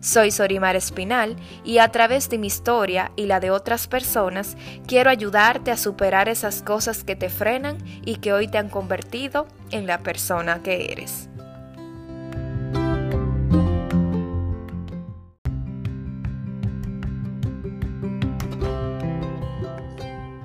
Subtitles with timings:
[0.00, 5.10] Soy Sorimar Espinal y a través de mi historia y la de otras personas quiero
[5.10, 9.88] ayudarte a superar esas cosas que te frenan y que hoy te han convertido en
[9.88, 11.28] la persona que eres.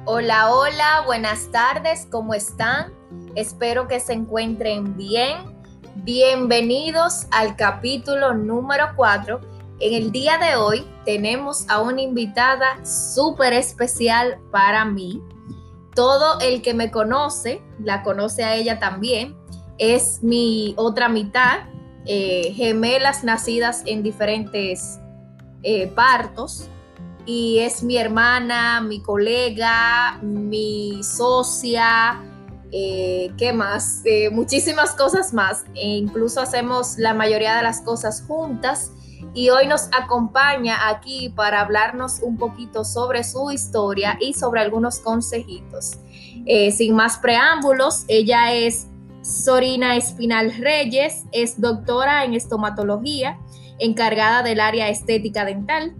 [0.05, 2.91] Hola, hola, buenas tardes, ¿cómo están?
[3.35, 5.52] Espero que se encuentren bien
[5.97, 9.39] Bienvenidos al capítulo número 4.
[9.79, 15.21] En el día de hoy tenemos a una invitada súper especial para mí.
[15.93, 19.37] Todo el que me conoce, la conoce a ella también,
[19.77, 21.59] es mi otra mitad,
[22.07, 24.99] eh, gemelas nacidas en diferentes
[25.61, 26.69] eh, partos.
[27.27, 32.19] Y es mi hermana, mi colega, mi socia,
[32.75, 34.01] eh, ¿qué más?
[34.03, 35.63] Eh, muchísimas cosas más.
[35.75, 38.91] E incluso hacemos la mayoría de las cosas juntas.
[39.35, 44.99] Y hoy nos acompaña aquí para hablarnos un poquito sobre su historia y sobre algunos
[44.99, 45.99] consejitos.
[46.45, 48.87] Eh, sin más preámbulos, ella es
[49.21, 53.39] Sorina Espinal Reyes, es doctora en estomatología,
[53.79, 55.95] encargada del área estética dental,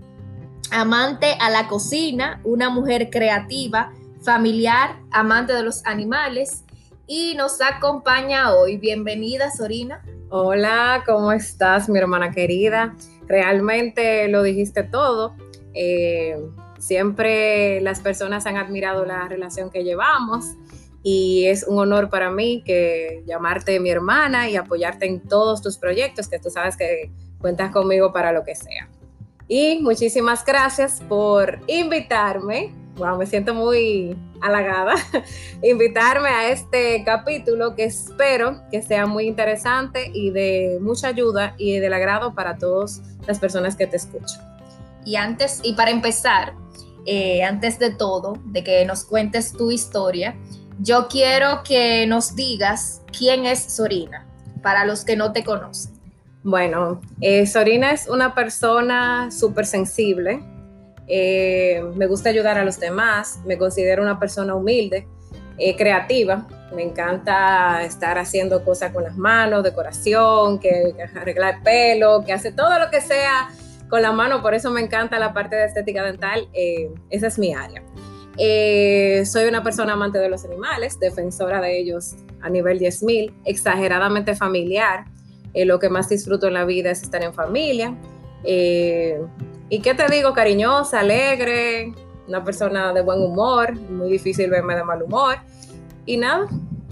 [0.72, 6.64] amante a la cocina, una mujer creativa, familiar, amante de los animales
[7.08, 8.78] y nos acompaña hoy.
[8.78, 10.02] Bienvenida, Sorina.
[10.30, 12.96] Hola, ¿cómo estás, mi hermana querida?
[13.28, 15.36] Realmente lo dijiste todo.
[15.74, 16.38] Eh,
[16.80, 20.46] siempre las personas han admirado la relación que llevamos
[21.04, 25.78] y es un honor para mí que llamarte mi hermana y apoyarte en todos tus
[25.78, 28.90] proyectos, que tú sabes que cuentas conmigo para lo que sea.
[29.50, 34.96] Y muchísimas gracias por invitarme wow, me siento muy halagada,
[35.64, 41.80] invitarme a este capítulo que espero que sea muy interesante y de mucha ayuda y
[41.80, 44.42] del agrado para todas las personas que te escuchan.
[45.06, 46.54] Y antes, y para empezar,
[47.06, 50.36] eh, antes de todo, de que nos cuentes tu historia,
[50.80, 54.26] yo quiero que nos digas quién es Sorina,
[54.62, 55.94] para los que no te conocen.
[56.44, 60.44] Bueno, eh, Sorina es una persona súper sensible,
[61.08, 65.08] eh, me gusta ayudar a los demás, me considero una persona humilde,
[65.58, 72.34] eh, creativa, me encanta estar haciendo cosas con las manos, decoración, que, arreglar pelo, que
[72.34, 73.50] hace todo lo que sea
[73.90, 77.38] con la mano, por eso me encanta la parte de estética dental, eh, esa es
[77.38, 77.84] mi área.
[79.26, 85.06] soy una persona amante de los animales, defensora de ellos a nivel 10.000, exageradamente familiar.
[85.54, 87.96] lo que más disfruto en la vida es estar en familia.
[89.74, 90.34] ¿Y qué te digo?
[90.34, 91.96] Cariñosa, alegre,
[92.28, 95.38] una persona de buen humor, muy difícil verme de mal humor.
[96.06, 96.48] Y nada,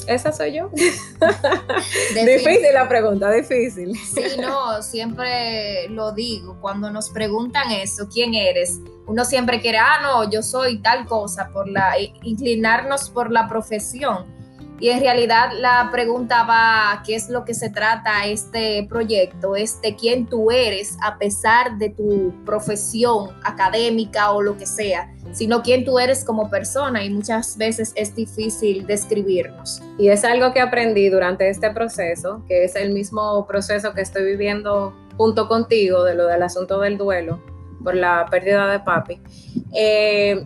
[0.07, 0.71] esa soy yo.
[2.15, 3.95] difícil la pregunta, difícil.
[3.95, 6.57] Sí, no, siempre lo digo.
[6.59, 8.79] Cuando nos preguntan eso, ¿quién eres?
[9.05, 11.93] Uno siempre quiere, ah, no, yo soy tal cosa, por la,
[12.23, 14.25] inclinarnos por la profesión
[14.81, 19.55] y en realidad la pregunta va, ¿qué es lo que se trata este proyecto?
[19.55, 25.13] Es de quién tú eres a pesar de tu profesión académica o lo que sea,
[25.33, 29.83] sino quién tú eres como persona y muchas veces es difícil describirnos.
[29.99, 34.25] Y es algo que aprendí durante este proceso, que es el mismo proceso que estoy
[34.25, 37.39] viviendo junto contigo de lo del asunto del duelo
[37.83, 39.21] por la pérdida de papi.
[39.75, 40.43] Eh,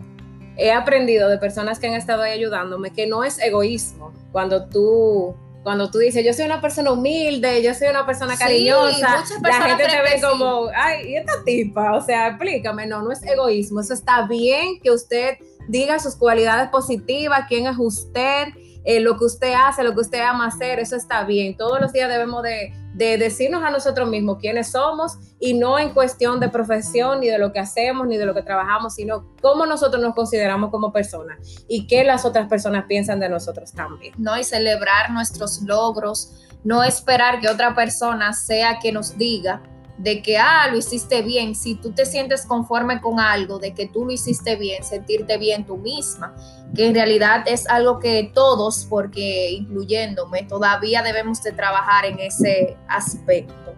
[0.56, 5.34] he aprendido de personas que han estado ahí ayudándome que no es egoísmo cuando tú
[5.62, 9.84] cuando tú dices, yo soy una persona humilde, yo soy una persona cariñosa, la gente
[9.88, 11.96] te ve como, ay, ¿y esta tipa?
[11.96, 16.68] O sea, explícame, no, no es egoísmo, eso está bien que usted diga sus cualidades
[16.68, 18.46] positivas, quién es usted,
[18.86, 21.56] eh, lo que usted hace, lo que usted ama hacer, eso está bien.
[21.56, 26.38] Todos los días debemos de, decirnos a nosotros mismos quiénes somos y no en cuestión
[26.38, 30.00] de profesión, ni de lo que hacemos, ni de lo que trabajamos, sino cómo nosotros
[30.00, 34.14] nos consideramos como personas y qué las otras personas piensan de nosotros también.
[34.18, 39.62] No, y celebrar nuestros logros, no esperar que otra persona sea que nos diga
[39.98, 43.86] de que, ah, lo hiciste bien, si tú te sientes conforme con algo, de que
[43.86, 46.34] tú lo hiciste bien, sentirte bien tú misma,
[46.74, 52.76] que en realidad es algo que todos, porque incluyéndome, todavía debemos de trabajar en ese
[52.88, 53.74] aspecto.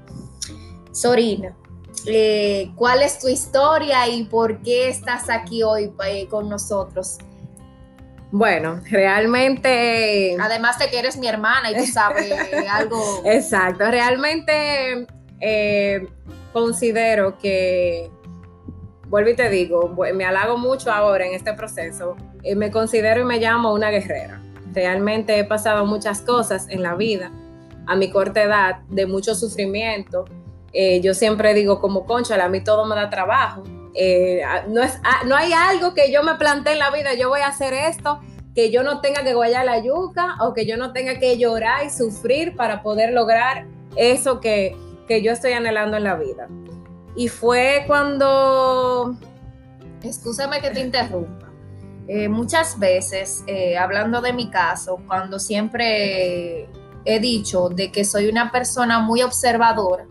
[0.93, 1.57] Sorina,
[2.07, 7.19] eh, cuál es tu historia y por qué estás aquí hoy eh, con nosotros.
[8.31, 10.37] Bueno, realmente...
[10.39, 12.33] Además de que eres mi hermana y tú sabes
[12.71, 13.23] algo...
[13.25, 15.07] Exacto, realmente
[15.41, 16.07] eh,
[16.53, 18.11] considero que,
[19.09, 22.17] vuelvo y te digo, me halago mucho ahora en este proceso,
[22.57, 24.41] me considero y me llamo una guerrera.
[24.73, 27.33] Realmente he pasado muchas cosas en la vida
[27.89, 30.27] a mi corta edad, de mucho sufrimiento.
[30.73, 33.65] Eh, yo siempre digo como, concha, a mí todo me da trabajo.
[33.95, 37.41] Eh, no, es, no hay algo que yo me planteé en la vida, yo voy
[37.41, 38.21] a hacer esto,
[38.55, 41.87] que yo no tenga que guayar la yuca o que yo no tenga que llorar
[41.87, 44.77] y sufrir para poder lograr eso que,
[45.09, 46.49] que yo estoy anhelando en la vida.
[47.17, 49.17] Y fue cuando...
[50.03, 51.49] Excúsame que te interrumpa.
[52.07, 53.45] Eh, muchas veces,
[53.79, 56.69] hablando de mi caso, cuando siempre
[57.05, 60.07] he dicho de que soy una persona muy observadora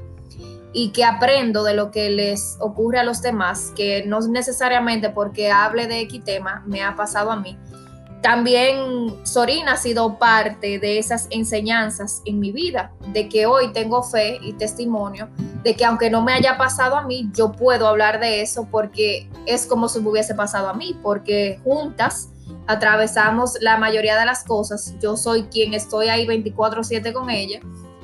[0.73, 5.51] y que aprendo de lo que les ocurre a los demás, que no necesariamente porque
[5.51, 7.57] hable de X tema me ha pasado a mí.
[8.21, 14.03] También Sorina ha sido parte de esas enseñanzas en mi vida, de que hoy tengo
[14.03, 15.29] fe y testimonio
[15.67, 19.29] de que aunque no me haya pasado a mí, yo puedo hablar de eso porque
[19.45, 22.29] es como si me hubiese pasado a mí, porque juntas
[22.67, 24.95] atravesamos la mayoría de las cosas.
[25.01, 27.59] Yo soy quien estoy ahí 24/7 con ella.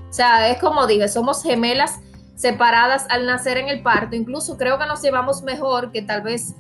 [0.10, 2.00] O sea, es como dije, somos gemelas
[2.36, 4.18] separadas al nacer en el parto.
[4.18, 6.56] Incluso creo que nos llevamos mejor que tal vez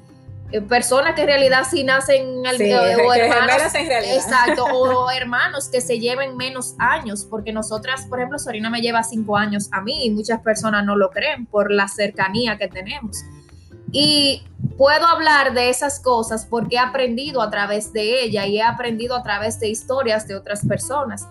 [0.61, 4.15] personas que en realidad sí nacen al, sí, o hermanos, en realidad.
[4.15, 9.03] exacto o hermanos que se lleven menos años porque nosotras por ejemplo Sorina me lleva
[9.03, 13.23] cinco años a mí y muchas personas no lo creen por la cercanía que tenemos
[13.93, 14.41] y
[14.75, 19.15] puedo hablar de esas cosas porque he aprendido a través de ella y he aprendido
[19.15, 21.27] a través de historias de otras personas.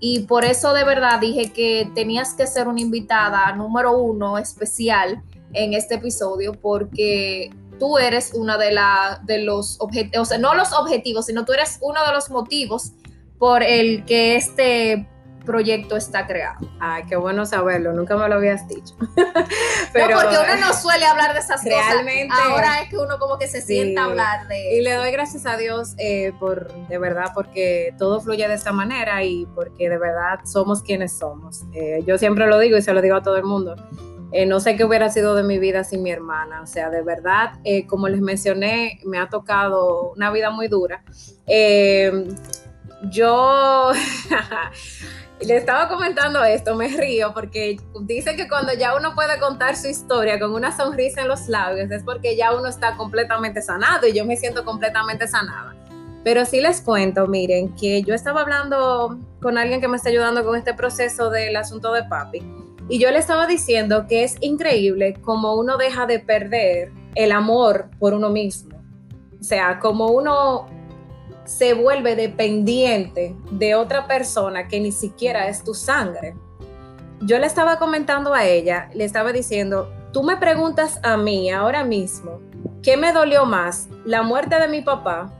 [0.00, 5.22] Y por eso de verdad dije que tenías que ser una invitada número uno especial
[5.52, 10.54] en este episodio porque tú eres una de, la, de los objetivos, o sea, no
[10.54, 12.92] los objetivos, sino tú eres uno de los motivos
[13.38, 15.08] por el que este
[15.46, 16.58] proyecto está creado.
[16.80, 18.94] Ay, qué bueno saberlo, nunca me lo habías dicho.
[19.92, 22.46] Pero, no, porque uno no suele hablar de esas realmente, cosas.
[22.50, 25.46] Ahora es que uno como que se sienta a hablar de Y le doy gracias
[25.46, 29.96] a Dios eh, por, de verdad, porque todo fluye de esta manera y porque de
[29.96, 31.62] verdad somos quienes somos.
[31.72, 33.76] Eh, yo siempre lo digo y se lo digo a todo el mundo.
[34.36, 36.60] Eh, no sé qué hubiera sido de mi vida sin mi hermana.
[36.60, 37.54] O sea, de verdad,
[37.86, 41.02] como les mencioné, me ha tocado una vida muy dura.
[43.10, 43.92] yo
[45.40, 49.86] le estaba comentando esto, me río porque dice que cuando ya uno puede contar su
[49.86, 54.12] historia con una sonrisa en los labios es porque ya uno está completamente sanado y
[54.12, 55.74] yo me siento completamente sanada.
[56.24, 60.44] Pero sí les cuento, miren, que yo estaba hablando con alguien que me está ayudando
[60.44, 65.14] con este proceso del asunto de papi y yo le estaba diciendo que es increíble
[65.20, 68.76] como uno deja de perder el amor por uno mismo.
[69.40, 70.66] O sea, como uno
[71.44, 76.36] se vuelve dependiente de otra persona que ni siquiera es tu sangre.
[77.20, 81.84] Yo le estaba comentando a ella, le estaba diciendo, tú me preguntas a mí ahora
[81.84, 82.40] mismo,
[82.82, 83.88] ¿qué me dolió más?
[84.04, 85.32] ¿La muerte de mi papá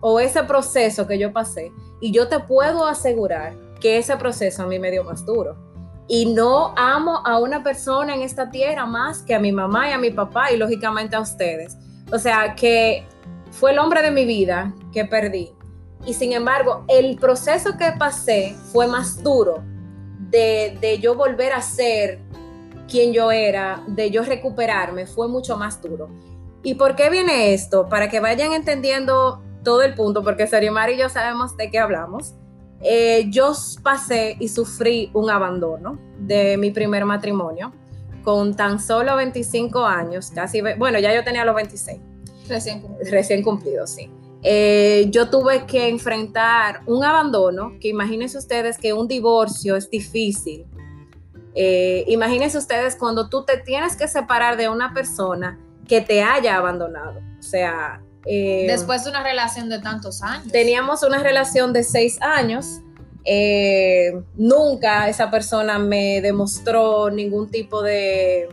[0.00, 1.72] o ese proceso que yo pasé?
[2.00, 5.69] Y yo te puedo asegurar que ese proceso a mí me dio más duro.
[6.12, 9.92] Y no amo a una persona en esta tierra más que a mi mamá y
[9.92, 11.76] a mi papá y lógicamente a ustedes.
[12.10, 13.06] O sea que
[13.52, 15.52] fue el hombre de mi vida que perdí.
[16.04, 19.62] Y sin embargo, el proceso que pasé fue más duro
[20.30, 22.18] de, de yo volver a ser
[22.88, 26.08] quien yo era, de yo recuperarme, fue mucho más duro.
[26.64, 27.88] ¿Y por qué viene esto?
[27.88, 32.34] Para que vayan entendiendo todo el punto, porque Sarimar y yo sabemos de qué hablamos.
[32.82, 37.72] Eh, yo pasé y sufrí un abandono de mi primer matrimonio
[38.22, 42.00] con tan solo 25 años, casi, bueno, ya yo tenía los 26.
[42.48, 43.10] Recién cumplido.
[43.10, 44.10] Recién cumplido, sí.
[44.42, 50.66] Eh, yo tuve que enfrentar un abandono, que imagínense ustedes que un divorcio es difícil.
[51.54, 56.56] Eh, imagínense ustedes cuando tú te tienes que separar de una persona que te haya
[56.56, 57.20] abandonado.
[57.38, 58.02] O sea...
[58.26, 60.50] Eh, Después de una relación de tantos años.
[60.52, 62.80] Teníamos una relación de seis años.
[64.36, 68.48] nunca esa persona me demostró ningún tipo de,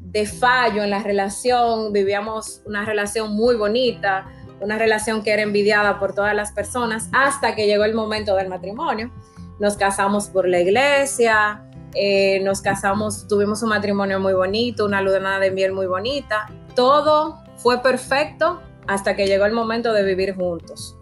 [0.00, 1.92] de fallo en la relación.
[1.92, 4.26] Vivíamos una relación muy bonita
[4.60, 8.48] una relación que era envidiada por todas las personas hasta que llegó el momento del
[8.48, 9.10] matrimonio.
[9.58, 11.62] Nos casamos por la iglesia,
[11.94, 16.48] eh, nos casamos, tuvimos un matrimonio muy bonito, una luna de miel muy bonita.
[16.74, 18.60] Todo fue perfecto
[18.90, 20.96] hasta que llegó el momento de vivir juntos.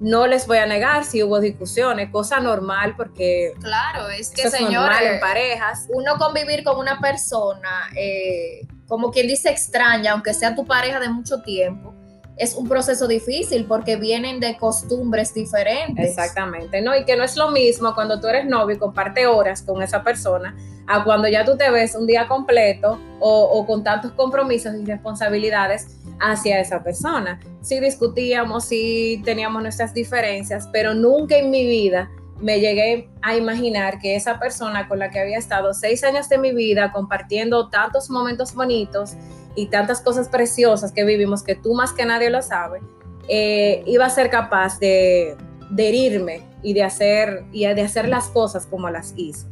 [0.00, 3.52] no les voy a negar si hubo discusiones, cosa normal porque...
[3.60, 5.86] Claro, es que señores, en parejas.
[5.90, 11.10] Uno convivir con una persona, eh, como quien dice extraña, aunque sea tu pareja de
[11.10, 11.94] mucho tiempo,
[12.40, 16.08] es un proceso difícil porque vienen de costumbres diferentes.
[16.08, 16.96] Exactamente, ¿no?
[16.96, 20.02] Y que no es lo mismo cuando tú eres novio y comparte horas con esa
[20.02, 20.56] persona
[20.86, 24.86] a cuando ya tú te ves un día completo o, o con tantos compromisos y
[24.86, 27.38] responsabilidades hacia esa persona.
[27.60, 33.98] Sí discutíamos, sí teníamos nuestras diferencias, pero nunca en mi vida me llegué a imaginar
[33.98, 38.08] que esa persona con la que había estado seis años de mi vida compartiendo tantos
[38.08, 39.14] momentos bonitos
[39.54, 42.82] y tantas cosas preciosas que vivimos, que tú más que nadie lo sabes,
[43.28, 45.36] eh, iba a ser capaz de,
[45.70, 49.46] de herirme y de, hacer, y de hacer las cosas como las hizo.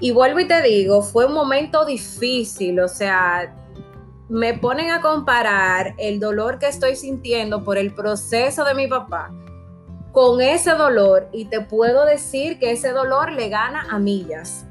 [0.00, 3.54] Y vuelvo y te digo, fue un momento difícil, o sea,
[4.28, 9.30] me ponen a comparar el dolor que estoy sintiendo por el proceso de mi papá
[10.12, 14.65] con ese dolor y te puedo decir que ese dolor le gana a millas.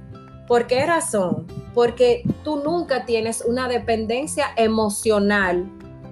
[0.47, 1.47] ¿Por qué razón?
[1.73, 5.65] Porque tú nunca tienes una dependencia emocional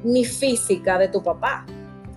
[0.04, 1.66] ni física de tu papá.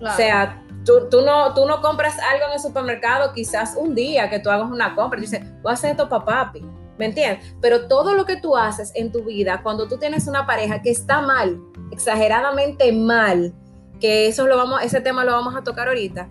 [0.01, 4.29] O sea, tú, tú, no, tú no compras algo en el supermercado, quizás un día
[4.29, 6.63] que tú hagas una compra y dices, voy a hacer esto para papi
[6.97, 7.53] ¿me entiendes?
[7.61, 10.89] Pero todo lo que tú haces en tu vida, cuando tú tienes una pareja que
[10.89, 13.53] está mal, exageradamente mal,
[13.99, 16.27] que eso lo vamos, ese tema lo vamos a tocar ahorita,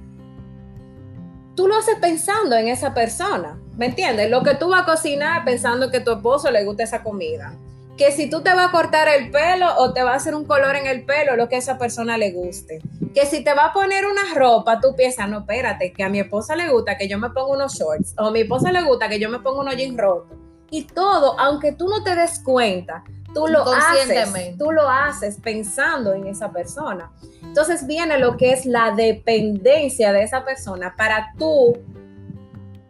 [1.55, 4.31] tú lo haces pensando en esa persona, ¿me entiendes?
[4.31, 7.53] Lo que tú vas a cocinar pensando que a tu esposo le gusta esa comida.
[7.97, 10.45] Que si tú te vas a cortar el pelo o te va a hacer un
[10.45, 12.81] color en el pelo, lo que a esa persona le guste.
[13.15, 16.21] Que si te va a poner una ropa, tú piensas, no, espérate, que a mi
[16.21, 19.09] esposa le gusta que yo me ponga unos shorts, o a mi esposa le gusta
[19.09, 20.37] que yo me ponga unos jeans rotos
[20.71, 26.15] y todo, aunque tú no te des cuenta, tú lo haces, tú lo haces pensando
[26.15, 27.11] en esa persona.
[27.43, 31.75] Entonces viene lo que es la dependencia de esa persona para tú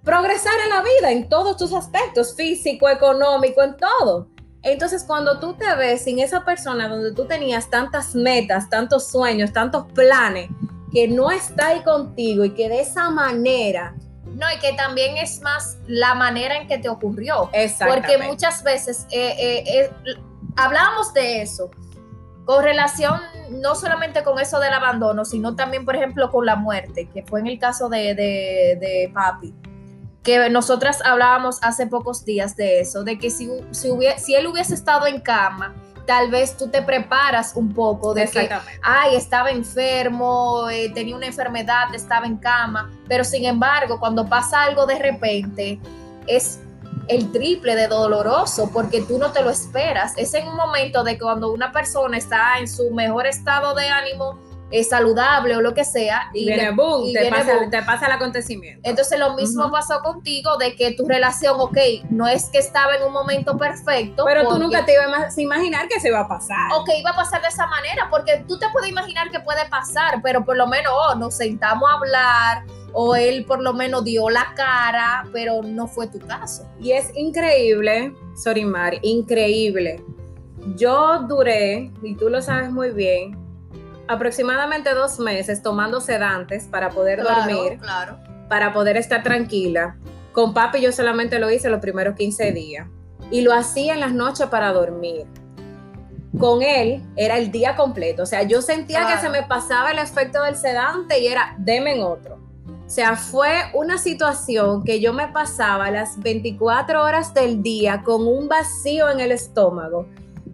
[0.07, 4.29] progresar en la vida en todos tus aspectos, físico, económico, en todo.
[4.63, 9.53] Entonces, cuando tú te ves sin esa persona donde tú tenías tantas metas, tantos sueños,
[9.53, 10.49] tantos planes,
[10.93, 13.95] que no está ahí contigo y que de esa manera
[14.25, 17.51] no, y que también es más la manera en que te ocurrió.
[17.89, 19.91] Porque muchas veces eh, eh, eh,
[20.57, 21.71] hablábamos de eso
[22.45, 23.21] con relación
[23.51, 27.41] no solamente con eso del abandono, sino también, por ejemplo, con la muerte, que fue
[27.41, 29.55] en el caso de, de, papi
[30.27, 34.75] que nosotras hablábamos hace pocos días de eso, de que si, si, si él hubiese
[34.75, 35.73] estado en cama,
[36.05, 38.51] tal vez tú te preparas un poco de que,
[38.83, 44.65] ay, estaba enfermo, eh, tenía una enfermedad, estaba en cama, pero sin embargo, cuando pasa
[44.65, 45.79] algo de repente,
[46.27, 46.59] es
[47.07, 50.13] el triple de doloroso porque tú no te lo esperas.
[50.17, 54.41] Es en un momento de cuando una persona está en su mejor estado de ánimo,
[54.71, 56.31] es saludable o lo que sea.
[56.33, 57.31] Y, viene boom, te,
[57.83, 58.81] pasa, el acontecimiento.
[58.89, 61.79] Entonces lo mismo pasó contigo de que tu relación, ok,
[62.11, 64.25] no es que estaba en un momento perfecto.
[64.25, 66.73] Pero tú nunca te ibas a imaginar que se iba a pasar.
[66.75, 70.21] Ok, iba a pasar de esa manera, porque tú te puedes imaginar que puede pasar,
[70.23, 72.65] pero por lo menos oh, nos sentamos a hablar
[72.99, 76.67] o él por lo menos dio la cara, pero no fue tu caso.
[76.81, 80.03] Y es increíble, Sorimar, increíble.
[80.77, 83.37] Yo duré, y tú lo sabes muy bien,
[84.09, 88.19] aproximadamente dos meses tomando sedantes para poder dormir, claro.
[88.49, 89.97] para poder estar tranquila.
[90.33, 92.89] Con papi yo solamente lo hice los primeros 15 días
[93.31, 95.27] y lo hacía en las noches para dormir.
[96.39, 99.99] Con él era el día completo, o sea, yo sentía que se me pasaba el
[99.99, 102.37] efecto del sedante y era, deme en otro.
[102.87, 108.29] O sea, fue una situación que yo me pasaba las 24 horas del día con
[108.29, 110.07] un vacío en el estómago,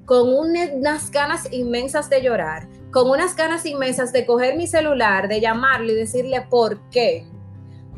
[0.07, 5.41] con unas ganas inmensas de llorar, con unas ganas inmensas de coger mi celular, de
[5.41, 7.27] llamarle y decirle por qué.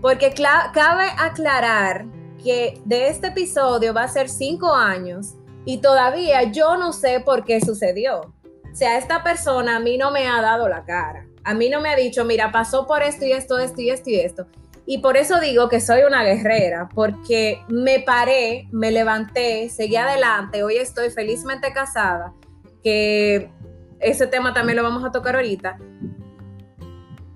[0.00, 0.32] Porque
[0.72, 2.06] cabe aclarar
[2.42, 5.34] que de este episodio va a ser cinco años
[5.64, 8.20] y todavía yo no sé por qué sucedió.
[8.20, 11.26] O sea, esta persona a mí no me ha dado la cara.
[11.42, 14.10] A mí no me ha dicho, mira, pasó por esto y esto, esto y esto
[14.10, 14.46] y esto.
[14.86, 20.62] Y por eso digo que soy una guerrera, porque me paré, me levanté, seguí adelante,
[20.62, 22.34] hoy estoy felizmente casada,
[22.82, 23.50] que
[24.00, 25.78] ese tema también lo vamos a tocar ahorita,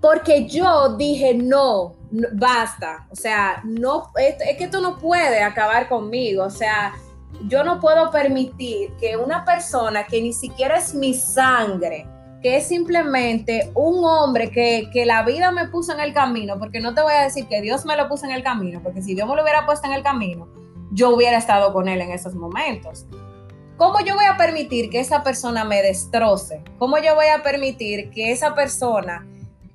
[0.01, 1.97] porque yo dije, no,
[2.33, 6.95] basta, o sea, no, es, que esto no puede acabar conmigo, o sea,
[7.47, 12.07] yo no puedo permitir que una persona que ni siquiera es mi sangre,
[12.43, 16.81] que es simplemente un hombre que, que, la vida me puso en el camino, porque
[16.81, 19.15] no te voy a decir que Dios me lo puso en el camino, porque si
[19.15, 20.49] Dios me lo hubiera puesto en el camino,
[20.93, 23.07] yo hubiera estado con él en esos momentos.
[23.79, 26.65] ¿Cómo yo voy a permitir que esa persona me destroce?
[26.81, 29.25] ¿Cómo yo voy a permitir que esa persona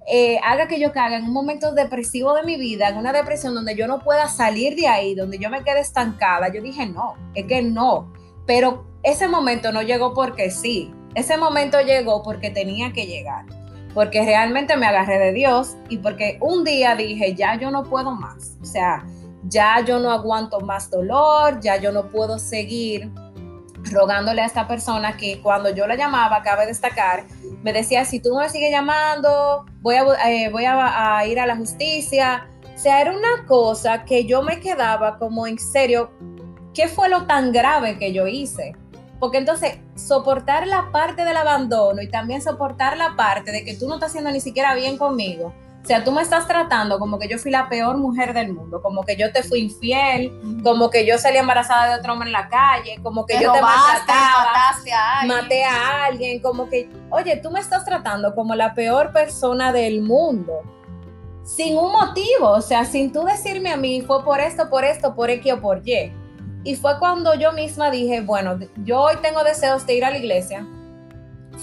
[0.06, 3.56] eh, haga que yo caiga en un momento depresivo de mi vida, en una depresión
[3.56, 7.14] donde yo no pueda salir de ahí, donde yo me quede estancada, yo dije, no,
[7.34, 8.12] es que no.
[8.46, 13.46] Pero ese momento no llegó porque sí, ese momento llegó porque tenía que llegar,
[13.94, 18.12] porque realmente me agarré de Dios y porque un día dije, ya yo no puedo
[18.12, 19.06] más, o sea,
[19.48, 23.10] ya yo no aguanto más dolor, ya yo no puedo seguir
[23.94, 27.26] rogándole a esta persona que cuando yo la llamaba, cabe destacar,
[27.62, 31.56] me decía, si tú me sigues llamando, voy, a, eh, voy a, ir a la
[31.56, 32.48] justicia.
[32.76, 36.12] O sea, era una cosa que yo me quedaba como en serio,
[36.74, 38.76] ¿qué fue lo tan grave que yo hice?
[39.20, 43.88] Porque entonces soportar la parte del abandono y también soportar la parte de que tú
[43.88, 47.28] no estás haciendo ni siquiera bien conmigo, o sea, tú me estás tratando como que
[47.28, 50.32] yo fui la peor mujer del mundo, como que yo te fui infiel,
[50.64, 53.62] como que yo salí embarazada de otro hombre en la calle, como que yo te
[53.62, 59.12] maltrataba, a maté a alguien, como que, oye, tú me estás tratando como la peor
[59.12, 60.62] persona del mundo.
[61.44, 65.14] Sin un motivo, o sea, sin tú decirme a mí, fue por esto, por esto,
[65.14, 66.14] por X o por Y.
[66.64, 70.18] Y fue cuando yo misma dije, bueno, yo hoy tengo deseos de ir a la
[70.18, 70.66] iglesia.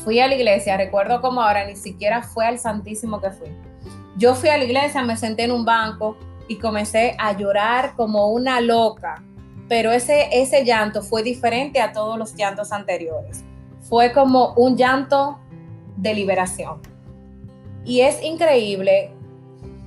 [0.04, 3.69] Fui a la iglesia, recuerdo como ahora, ni siquiera fue al Santísimo que fui
[4.16, 6.16] yo fui a la iglesia, me senté en un banco
[6.48, 9.22] y comencé a llorar como una loca,
[9.68, 13.44] pero ese, ese llanto fue diferente a todos los llantos anteriores.
[13.82, 15.38] Fue como un llanto
[15.96, 16.80] de liberación.
[17.84, 19.12] Y es increíble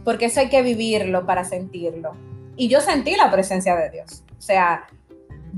[0.04, 2.14] porque eso hay que vivirlo para sentirlo.
[2.56, 4.24] Y yo sentí la presencia de Dios.
[4.38, 4.88] O sea,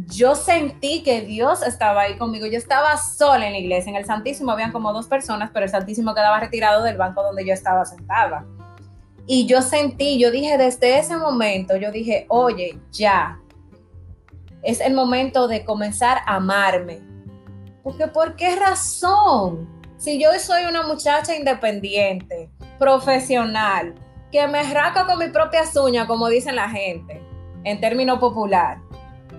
[0.08, 2.46] yo sentí que Dios estaba ahí conmigo.
[2.46, 3.90] Yo estaba sola en la iglesia.
[3.90, 7.46] En el Santísimo habían como dos personas, pero el Santísimo quedaba retirado del banco donde
[7.46, 8.46] yo estaba sentada.
[9.28, 13.40] Y yo sentí, yo dije desde ese momento, yo dije, oye, ya,
[14.62, 17.00] es el momento de comenzar a amarme.
[17.84, 19.70] Porque ¿por qué razón?
[19.98, 23.96] Si yo soy una muchacha independiente, profesional,
[24.32, 27.22] que me raca con mis propias uñas, como dicen la gente,
[27.64, 28.80] en término popular,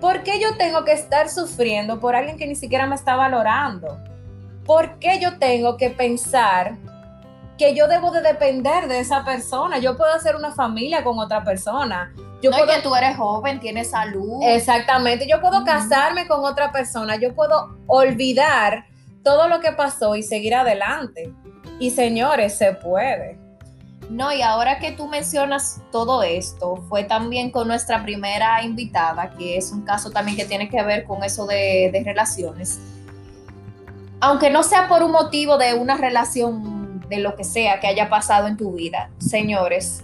[0.01, 3.99] ¿por qué yo tengo que estar sufriendo por alguien que ni siquiera me está valorando?
[4.65, 6.77] ¿Por qué yo tengo que pensar
[7.57, 9.79] que yo debo de depender de esa persona.
[9.79, 12.13] Yo puedo hacer una familia con otra persona.
[12.41, 14.39] Yo no, que tú eres joven, tienes salud.
[14.43, 15.27] Exactamente.
[15.27, 17.15] Yo puedo casarme con otra persona.
[17.15, 18.85] Yo puedo olvidar
[19.23, 21.33] todo lo que pasó y seguir adelante.
[21.79, 23.39] Y señores, se puede.
[24.09, 29.57] No, y ahora que tú mencionas todo esto, fue también con nuestra primera invitada, que
[29.57, 32.79] es un caso también que tiene que ver con eso de, de relaciones.
[34.21, 38.09] Aunque no sea por un motivo de una relación de lo que sea que haya
[38.09, 39.09] pasado en tu vida.
[39.17, 40.03] Señores,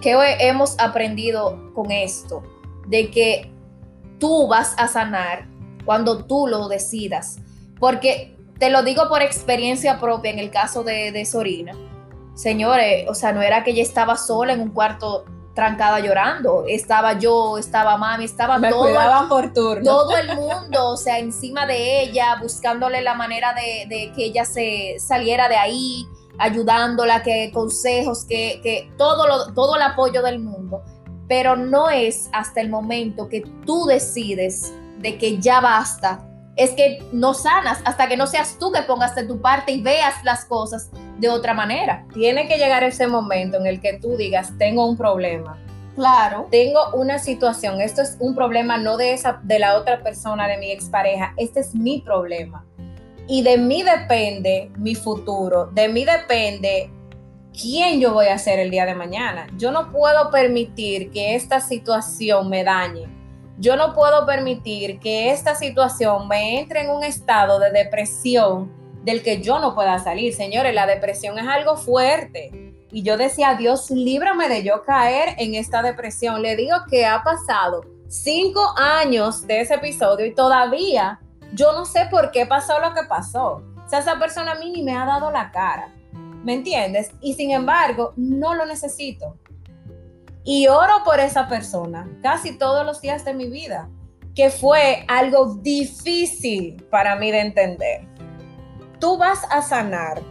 [0.00, 2.42] ¿qué hemos aprendido con esto?
[2.86, 3.50] De que
[4.18, 5.46] tú vas a sanar
[5.84, 7.38] cuando tú lo decidas.
[7.78, 11.72] Porque te lo digo por experiencia propia en el caso de, de Sorina.
[12.34, 16.64] Señores, o sea, no era que ella estaba sola en un cuarto trancada llorando.
[16.68, 19.82] Estaba yo, estaba mami, estaba todo, por turno.
[19.82, 24.44] todo el mundo, o sea, encima de ella, buscándole la manera de, de, que ella
[24.44, 26.06] se saliera de ahí
[26.38, 30.82] ayudándola, que consejos, que, que todo, lo, todo el apoyo del mundo.
[31.28, 36.20] Pero no es hasta el momento que tú decides de que ya basta,
[36.56, 39.82] es que no sanas hasta que no seas tú que pongas de tu parte y
[39.82, 42.06] veas las cosas de otra manera.
[42.14, 45.58] Tiene que llegar ese momento en el que tú digas, tengo un problema.
[45.94, 46.46] Claro.
[46.50, 50.58] Tengo una situación, esto es un problema no de esa de la otra persona, de
[50.58, 52.65] mi expareja, este es mi problema
[53.28, 56.90] y de mí depende mi futuro, de mí depende
[57.52, 59.46] quién yo voy a ser el día de mañana.
[59.56, 63.08] Yo no puedo permitir que esta situación me dañe.
[63.58, 68.70] Yo no puedo permitir que esta situación me entre en un estado de depresión
[69.02, 70.34] del que yo no pueda salir.
[70.34, 72.74] Señores, la depresión es algo fuerte.
[72.92, 76.42] Y yo decía, Dios, líbrame de yo caer en esta depresión.
[76.42, 81.20] Le digo que ha pasado cinco años de ese episodio y todavía
[81.52, 83.62] yo no sé por qué pasó lo que pasó.
[83.84, 85.92] O sea, esa persona a mí ni me ha dado la cara.
[86.44, 87.10] ¿Me entiendes?
[87.20, 89.36] Y sin embargo, no lo necesito.
[90.44, 93.88] Y oro por esa persona casi todos los días de mi vida,
[94.34, 98.06] que fue algo difícil para mí de entender.
[99.00, 100.22] Tú vas a sanar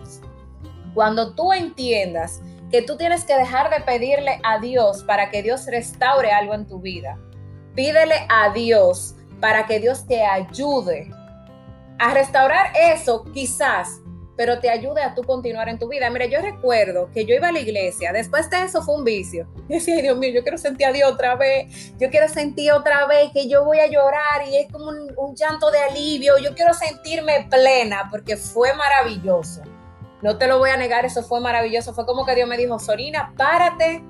[0.93, 5.65] cuando tú entiendas que tú tienes que dejar de pedirle a Dios para que Dios
[5.65, 7.19] restaure algo en tu vida.
[7.75, 11.10] Pídele a Dios para que Dios te ayude
[11.98, 14.02] a restaurar eso, quizás,
[14.36, 16.10] pero te ayude a tú continuar en tu vida.
[16.10, 19.48] Mira, yo recuerdo que yo iba a la iglesia, después de eso fue un vicio.
[19.69, 23.08] Yo decía, Dios mío, yo quiero sentir a Dios otra vez, yo quiero sentir otra
[23.08, 26.74] vez que yo voy a llorar y es como un, llanto de alivio, yo quiero
[26.74, 29.62] sentirme plena porque fue maravilloso.
[30.21, 31.93] no te lo voy a negar, eso fue maravilloso.
[31.93, 34.04] Fue como que Dios me dijo, Sorina, párate,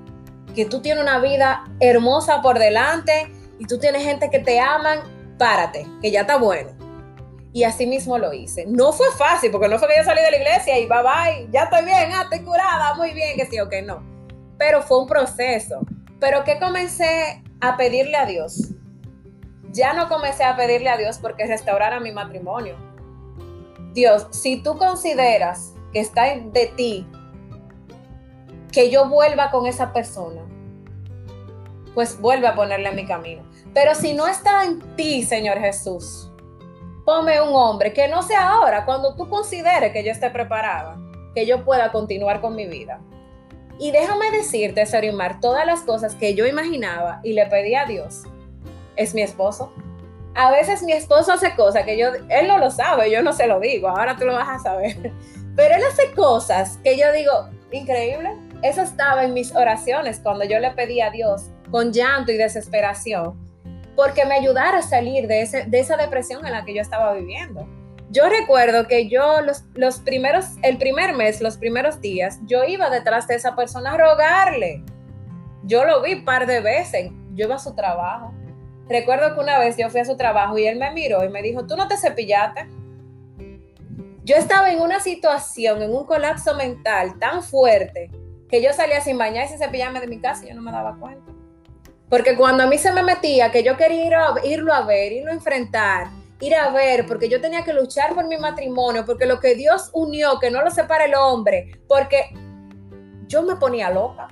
[0.54, 5.00] que tú tienes una vida hermosa por delante y tú tienes gente que te aman,
[5.38, 6.70] párate, que ya está bueno.
[7.52, 8.66] Y así mismo lo hice.
[8.66, 11.48] No fue fácil, porque no fue que yo salí de la iglesia y bye bye,
[11.50, 14.02] ya estoy bien, ah, estoy curada, muy bien, que sí o que no.
[14.58, 15.80] Pero fue un proceso.
[16.20, 18.74] Pero que comencé a pedirle a Dios.
[19.72, 22.76] Ya no comencé a pedirle a Dios porque restaurara mi matrimonio.
[23.92, 27.06] Dios, si tú consideras que está de ti
[28.70, 30.42] que yo vuelva con esa persona,
[31.94, 33.42] pues vuelve a ponerle en mi camino.
[33.76, 36.30] Pero si no está en ti, Señor Jesús,
[37.04, 40.96] ponme un hombre que no sea ahora, cuando tú consideres que yo esté preparada,
[41.34, 43.02] que yo pueda continuar con mi vida.
[43.78, 48.22] Y déjame decirte, Sarimar, todas las cosas que yo imaginaba y le pedí a Dios,
[48.96, 49.70] es mi esposo.
[50.34, 53.46] A veces mi esposo hace cosas que yo, él no lo sabe, yo no se
[53.46, 55.12] lo digo, ahora tú lo vas a saber.
[55.54, 58.38] Pero él hace cosas que yo digo, increíble.
[58.62, 63.45] Eso estaba en mis oraciones cuando yo le pedí a Dios con llanto y desesperación,
[63.96, 67.14] porque me ayudara a salir de, ese, de esa depresión en la que yo estaba
[67.14, 67.66] viviendo.
[68.10, 72.88] Yo recuerdo que yo los, los primeros, el primer mes, los primeros días, yo iba
[72.90, 74.84] detrás de esa persona a rogarle.
[75.64, 78.32] Yo lo vi un par de veces, yo iba a su trabajo.
[78.88, 81.42] Recuerdo que una vez yo fui a su trabajo y él me miró y me
[81.42, 82.68] dijo, tú no te cepillaste.
[84.22, 88.10] Yo estaba en una situación, en un colapso mental tan fuerte
[88.48, 90.70] que yo salía sin bañar y sin cepillarme de mi casa y yo no me
[90.70, 91.35] daba cuenta.
[92.08, 95.12] Porque cuando a mí se me metía que yo quería ir a, irlo a ver,
[95.12, 96.08] irlo a enfrentar,
[96.40, 99.90] ir a ver, porque yo tenía que luchar por mi matrimonio, porque lo que Dios
[99.92, 102.30] unió, que no lo separa el hombre, porque
[103.26, 104.28] yo me ponía loca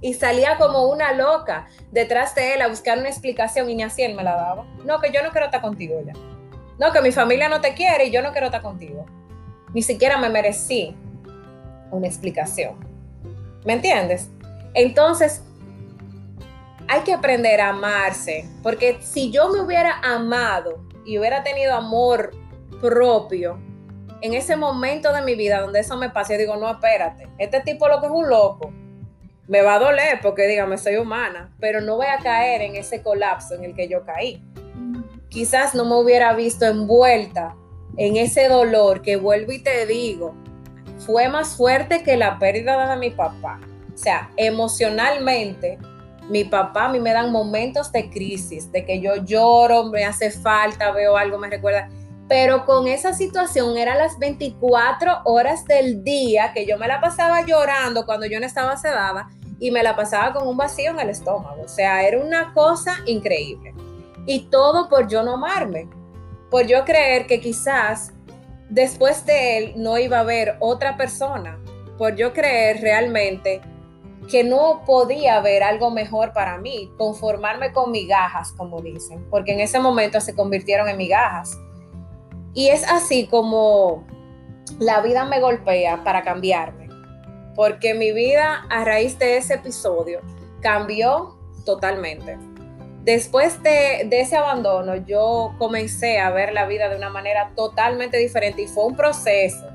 [0.00, 4.02] y salía como una loca detrás de él a buscar una explicación y ni así
[4.02, 4.64] él me la daba.
[4.84, 6.12] No, que yo no quiero estar contigo ya.
[6.78, 9.04] No, que mi familia no te quiere y yo no quiero estar contigo.
[9.74, 10.96] Ni siquiera me merecí
[11.90, 12.76] una explicación.
[13.64, 14.30] ¿Me entiendes?
[14.74, 15.42] Entonces,
[16.88, 22.30] hay que aprender a amarse, porque si yo me hubiera amado y hubiera tenido amor
[22.80, 23.58] propio,
[24.22, 27.60] en ese momento de mi vida donde eso me pasa, yo digo, no, espérate, este
[27.60, 28.72] tipo lo que es un loco,
[29.46, 33.02] me va a doler porque dígame, soy humana, pero no voy a caer en ese
[33.02, 34.42] colapso en el que yo caí.
[35.28, 37.54] Quizás no me hubiera visto envuelta
[37.96, 40.34] en ese dolor que vuelvo y te digo,
[40.98, 43.60] fue más fuerte que la pérdida de mi papá.
[43.94, 45.78] O sea, emocionalmente
[46.28, 50.30] mi papá a mí me dan momentos de crisis, de que yo lloro, me hace
[50.30, 51.88] falta, veo algo, me recuerda.
[52.28, 57.44] Pero con esa situación eran las 24 horas del día que yo me la pasaba
[57.46, 61.08] llorando cuando yo no estaba sedada y me la pasaba con un vacío en el
[61.08, 61.62] estómago.
[61.62, 63.72] O sea, era una cosa increíble.
[64.26, 65.88] Y todo por yo no amarme,
[66.50, 68.12] por yo creer que quizás
[68.68, 71.58] después de él no iba a haber otra persona,
[71.96, 73.62] por yo creer realmente
[74.28, 79.60] que no podía haber algo mejor para mí, conformarme con migajas, como dicen, porque en
[79.60, 81.58] ese momento se convirtieron en migajas.
[82.54, 84.06] Y es así como
[84.78, 86.88] la vida me golpea para cambiarme,
[87.54, 90.20] porque mi vida a raíz de ese episodio
[90.60, 92.38] cambió totalmente.
[93.04, 98.62] Después de, ese abandono, yo comencé a ver la vida de una manera totalmente diferente
[98.62, 99.66] y fue un proceso.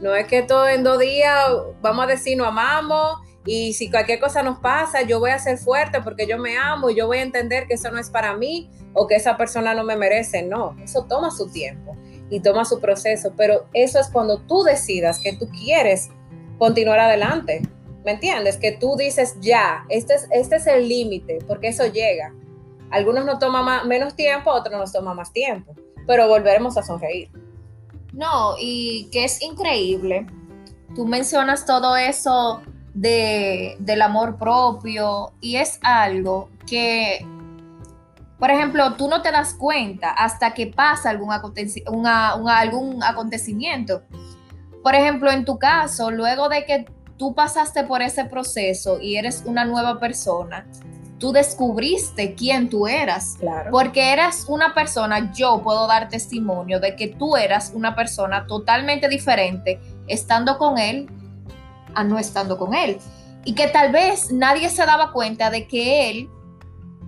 [0.00, 1.46] No es que todo en dos días,
[1.80, 5.56] vamos a decir, nos amamos y si cualquier cosa nos pasa, yo voy a ser
[5.56, 8.36] fuerte porque yo me amo y yo voy a entender que eso no es para
[8.36, 10.42] mí o que esa persona no me merece.
[10.42, 11.96] No, eso toma su tiempo
[12.28, 16.10] y toma su proceso, pero eso es cuando tú decidas que tú quieres
[16.58, 17.62] continuar adelante.
[18.04, 18.56] ¿Me entiendes?
[18.56, 22.34] Que tú dices, ya, este es, este es el límite, porque eso llega.
[22.90, 25.74] Algunos nos toma menos tiempo, otros nos toma más tiempo,
[26.06, 27.30] pero volveremos a sonreír.
[28.12, 30.26] No, y que es increíble.
[30.94, 32.62] Tú mencionas todo eso
[32.94, 37.26] de, del amor propio y es algo que,
[38.38, 44.02] por ejemplo, tú no te das cuenta hasta que pasa algún, algún acontecimiento.
[44.82, 49.42] Por ejemplo, en tu caso, luego de que tú pasaste por ese proceso y eres
[49.44, 50.66] una nueva persona,
[51.18, 53.36] tú descubriste quién tú eras.
[53.38, 53.70] Claro.
[53.70, 59.08] Porque eras una persona, yo puedo dar testimonio de que tú eras una persona totalmente
[59.08, 61.08] diferente estando con él
[61.94, 62.98] a no estando con él.
[63.44, 66.30] Y que tal vez nadie se daba cuenta de que él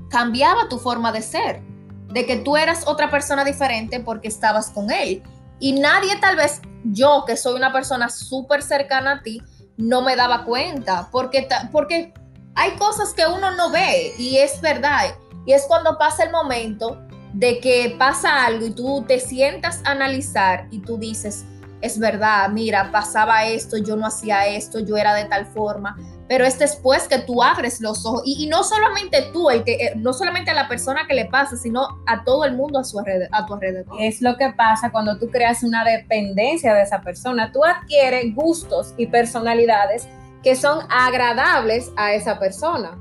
[0.09, 1.62] cambiaba tu forma de ser,
[2.09, 5.23] de que tú eras otra persona diferente porque estabas con él.
[5.59, 9.42] Y nadie tal vez, yo que soy una persona súper cercana a ti,
[9.77, 12.12] no me daba cuenta, porque, porque
[12.55, 15.14] hay cosas que uno no ve y es verdad.
[15.47, 16.99] Y es cuando pasa el momento
[17.33, 21.45] de que pasa algo y tú te sientas a analizar y tú dices,
[21.83, 25.97] es verdad, mira, pasaba esto, yo no hacía esto, yo era de tal forma,
[26.29, 30.12] pero es después que tú abres los ojos y, no solamente tú, que, eh, no
[30.12, 33.47] solamente a la persona que le pasa, sino a todo el mundo a, su a
[33.47, 33.97] tu alrededor.
[34.01, 38.95] Es lo que pasa cuando tú creas una dependencia de esa persona, tú adquieres gustos
[38.97, 40.07] y personalidades
[40.42, 42.97] que son agradables a esa persona.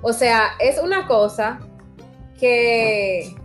[0.00, 1.60] O sea, es una cosa
[2.40, 3.36] que,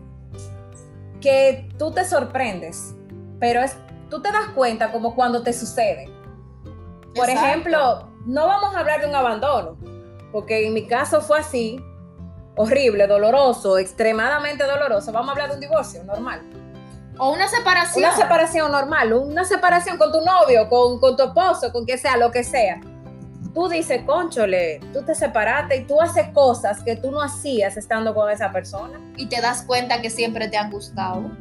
[1.21, 2.95] que tú te sorprendes,
[3.39, 3.77] pero es,
[4.09, 6.11] tú te das cuenta como cuando te sucede.
[7.15, 9.77] Por ejemplo, no vamos a hablar de un abandono,
[10.31, 11.83] porque en mi caso fue así,
[12.55, 15.11] horrible, doloroso, extremadamente doloroso.
[15.11, 16.41] Vamos a hablar de un divorcio normal.
[17.17, 18.05] O una separación.
[18.05, 22.17] Una separación normal, una separación con tu novio, con, con tu esposo, con que sea,
[22.17, 22.79] lo que sea
[23.57, 28.13] tú dices, conchole, tú te separaste y tú haces cosas que tú no hacías estando
[28.13, 29.01] con esa persona.
[29.15, 31.31] Y te das cuenta que siempre te han gustado.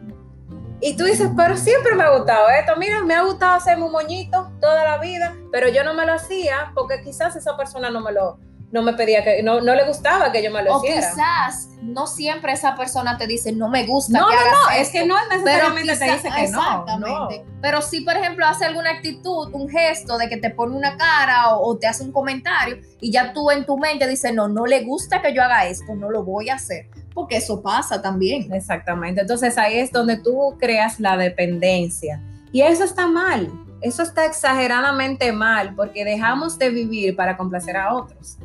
[0.80, 2.76] Y tú dices, pero siempre me ha gustado esto.
[2.76, 6.12] Mira, me ha gustado hacerme un moñito toda la vida, pero yo no me lo
[6.12, 8.38] hacía porque quizás esa persona no me lo,
[8.72, 11.08] no me pedía que, no, no le gustaba que yo me lo hiciera.
[11.08, 14.18] O quizás no siempre esa persona te dice, no me gusta.
[14.18, 17.44] No, que no, hagas no, es que no necesariamente te dice que exactamente.
[17.62, 21.54] Pero si, por ejemplo, hace alguna actitud, un gesto de que te pone una cara
[21.56, 24.84] o, te hace un comentario y ya tú en tu mente dices, no, no le
[24.84, 26.88] gusta que yo haga esto, no lo voy a hacer.
[27.14, 28.52] Porque eso pasa también.
[28.52, 29.20] Exactamente.
[29.20, 32.20] Entonces ahí es donde tú creas la dependencia.
[32.52, 33.50] Y eso está mal.
[33.80, 38.38] Eso está exageradamente mal porque dejamos de vivir para complacer a otros.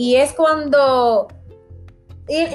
[0.00, 1.26] Y es cuando,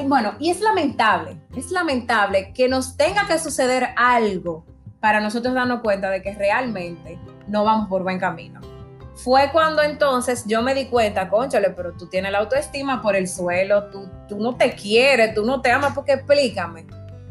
[0.06, 4.66] bueno, y es lamentable, es lamentable que nos tenga que suceder algo
[5.02, 8.62] para nosotros darnos cuenta de que realmente no vamos por buen camino.
[9.16, 13.28] Fue cuando entonces yo me di cuenta, conchale, pero tú tienes la autoestima por el
[13.28, 16.88] suelo, tú, tú no te quieres, tú no te amas, porque explícame.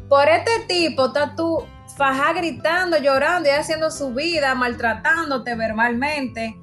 [0.07, 1.65] Por este tipo, está tú
[1.97, 6.55] faja gritando, llorando y haciendo su vida, maltratándote verbalmente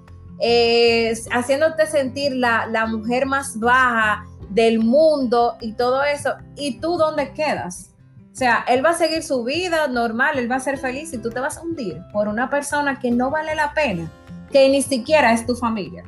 [1.30, 6.34] haciéndote sentir la, la, mujer más baja del mundo y todo eso.
[6.56, 7.90] ¿Y tú dónde quedas?
[8.32, 11.18] O sea, él va a seguir su vida normal, él va a ser feliz y
[11.18, 14.10] tú te vas a hundir por una persona que no vale la pena,
[14.50, 16.04] que ni siquiera es tu familia.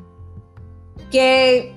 [1.11, 1.75] Que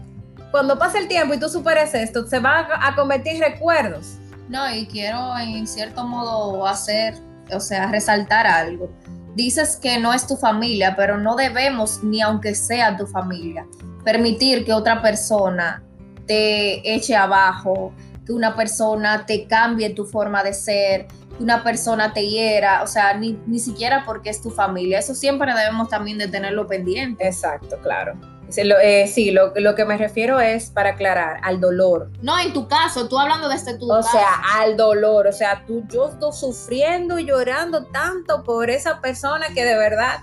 [0.51, 4.17] cuando pase el tiempo y tú superes esto, se va a convertir en recuerdos.
[4.47, 7.15] No, y quiero en cierto modo hacer,
[7.51, 8.89] o sea, resaltar algo
[9.35, 13.67] dices que no es tu familia, pero no debemos, ni aunque sea tu familia,
[14.03, 15.83] permitir que otra persona
[16.25, 17.93] te eche abajo,
[18.25, 22.87] que una persona te cambie tu forma de ser, que una persona te hiera, o
[22.87, 24.99] sea, ni, ni siquiera porque es tu familia.
[24.99, 27.27] Eso siempre debemos también de tenerlo pendiente.
[27.27, 28.13] Exacto, claro.
[28.57, 32.11] Eh, sí, lo, que me refiero es para aclarar al dolor.
[32.21, 35.27] No, en tu caso, tú hablando de este tu O sea, al dolor.
[35.27, 40.19] O sea, tú, yo estoy sufriendo y llorando tanto por esa persona que de verdad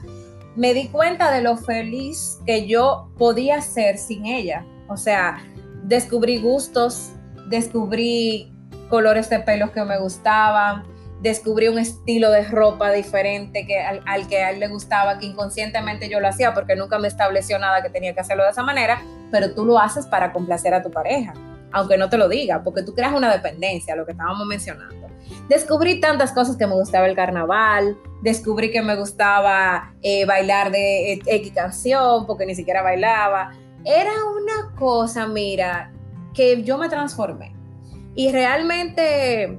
[0.57, 4.65] me di cuenta de lo feliz que yo podía ser sin ella.
[4.89, 5.43] O sea,
[5.83, 7.11] descubrí gustos,
[7.49, 8.53] descubrí
[8.89, 10.85] colores de pelos que me gustaban,
[11.23, 16.09] descubrí un estilo de ropa diferente que al, que a él le gustaba, que inconscientemente
[16.09, 19.01] yo lo hacía porque nunca me estableció nada que tenía que hacerlo de esa manera,
[19.31, 21.33] pero tú lo haces para complacer a tu pareja,
[21.71, 25.07] aunque no te lo diga, porque tú creas una dependencia, lo que estábamos mencionando.
[25.49, 31.21] Descubrí tantas cosas que me gustaba el carnaval, descubrí que me gustaba eh, bailar de
[31.25, 33.53] X canción, porque ni siquiera bailaba.
[33.85, 35.93] Era una cosa, mira,
[36.35, 37.55] que yo me transformé.
[38.15, 39.59] Y realmente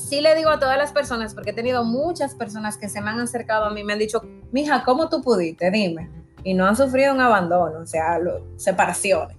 [0.00, 3.10] sí le digo a todas las personas, porque he tenido muchas personas que se me
[3.10, 5.70] han acercado a mí, me han dicho, mija, ¿cómo tú pudiste?
[5.70, 6.10] Dime.
[6.42, 8.18] Y no han sufrido un abandono, o sea,
[8.56, 9.36] separaciones.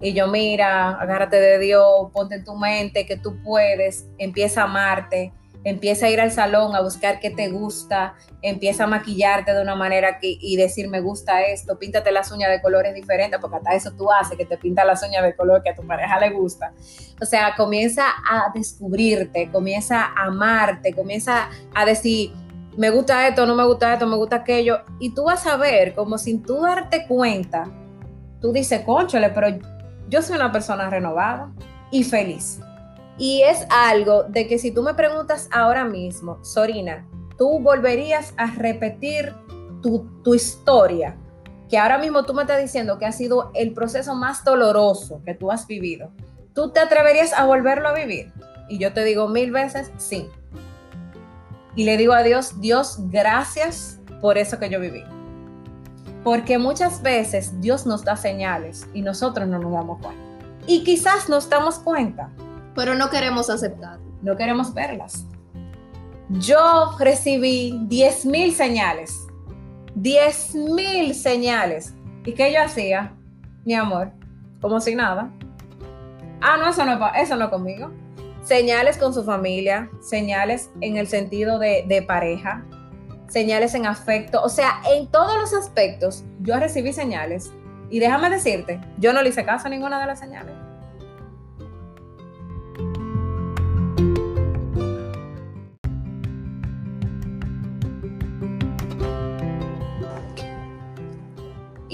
[0.00, 4.64] Y yo, mira, agárrate de Dios, ponte en tu mente que tú puedes, empieza a
[4.64, 5.32] amarte,
[5.64, 9.74] empieza a ir al salón a buscar qué te gusta, empieza a maquillarte de una
[9.74, 13.74] manera que, y decir me gusta esto, píntate las uñas de colores diferentes, porque hasta
[13.74, 16.30] eso tú haces, que te pinta las uñas de color que a tu pareja le
[16.30, 16.72] gusta.
[17.20, 22.32] O sea, comienza a descubrirte, comienza a amarte, comienza a decir,
[22.76, 25.94] me gusta esto, no me gusta esto, me gusta aquello, y tú vas a ver
[25.94, 27.68] como sin tú darte cuenta,
[28.40, 29.58] tú dices, conchole, pero
[30.08, 31.50] yo soy una persona renovada
[31.90, 32.60] y feliz
[33.18, 37.04] y es algo de que si tú me preguntas ahora mismo, Sorina,
[37.36, 39.34] tú volverías a repetir
[39.82, 41.16] tu, historia,
[41.68, 45.34] que ahora mismo tú me estás diciendo que ha sido el proceso más doloroso que
[45.34, 46.12] tú has vivido,
[46.54, 48.32] ¿tú te atreverías a volverlo a vivir?
[48.68, 50.28] Y yo te digo mil veces, sí.
[51.74, 55.04] Y le digo a Dios, Dios, gracias por eso que yo viví.
[56.24, 60.22] Porque muchas veces Dios nos da señales y nosotros no nos damos cuenta.
[60.66, 62.30] Y quizás nos damos cuenta,
[62.78, 63.98] pero no queremos aceptar.
[64.22, 65.26] No queremos verlas.
[66.28, 69.26] yo recibí 10 mil señales.
[69.96, 71.92] 10 mil señales.
[72.24, 73.16] ¿Y qué yo hacía?
[73.64, 74.12] Mi amor,
[74.60, 75.28] como si nada.
[76.40, 77.90] Ah, no, eso no, eso no conmigo.
[78.44, 82.64] Señales con su familia, señales en el sentido de, de pareja,
[83.26, 87.50] señales en afecto, o sea, en todos los aspectos yo recibí señales.
[87.90, 90.67] Y déjame decirte, yo no le hice caso a ninguna de las señales.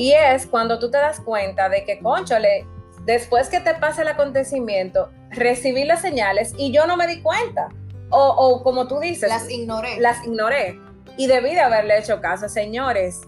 [0.04, 2.66] Y es cuando tú te das cuenta de que, conchole,
[3.06, 7.70] después que te pase el acontecimiento, recibí las señales y yo no me di cuenta.
[8.10, 9.98] O, o como tú dices, las ignoré.
[9.98, 10.78] Las ignoré.
[11.16, 12.50] Y debí de haberle hecho caso.
[12.50, 13.22] Señores,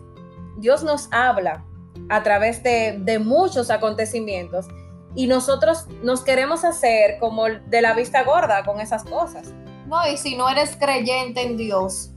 [0.58, 1.64] Dios nos habla
[2.10, 4.66] a través de, de muchos acontecimientos
[5.14, 9.54] y nosotros nos queremos hacer como de la vista gorda con esas cosas.
[9.86, 12.10] No, y si no eres creyente en Dios,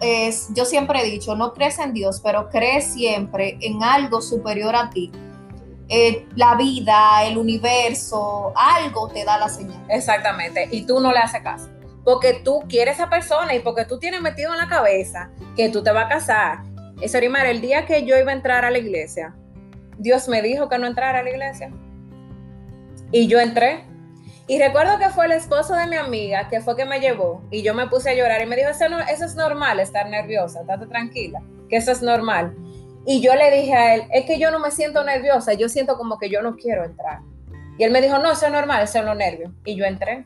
[0.00, 4.74] es, yo siempre he dicho, no crees en Dios, pero crees siempre en algo superior
[4.74, 5.10] a ti.
[5.88, 9.84] Eh, la vida, el universo, algo te da la señal.
[9.88, 11.68] Exactamente, y tú no le haces caso.
[12.04, 15.68] Porque tú quieres a esa persona y porque tú tienes metido en la cabeza que
[15.68, 16.58] tú te vas a casar.
[17.00, 19.34] Eso, el día que yo iba a entrar a la iglesia,
[19.98, 21.70] Dios me dijo que no entrara a la iglesia.
[23.12, 23.84] Y yo entré
[24.48, 27.62] y recuerdo que fue el esposo de mi amiga que fue que me llevó y
[27.62, 30.60] yo me puse a llorar y me dijo, eso, no, eso es normal, estar nerviosa,
[30.60, 32.54] estate tranquila, que eso es normal.
[33.04, 35.96] Y yo le dije a él, es que yo no me siento nerviosa, yo siento
[35.96, 37.20] como que yo no quiero entrar.
[37.76, 39.50] Y él me dijo, no, eso es normal, eso es los nervios.
[39.64, 40.24] Y yo entré.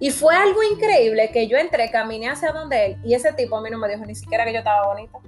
[0.00, 3.62] Y fue algo increíble que yo entré, caminé hacia donde él y ese tipo a
[3.62, 5.18] mí no me dijo ni siquiera que yo estaba bonita.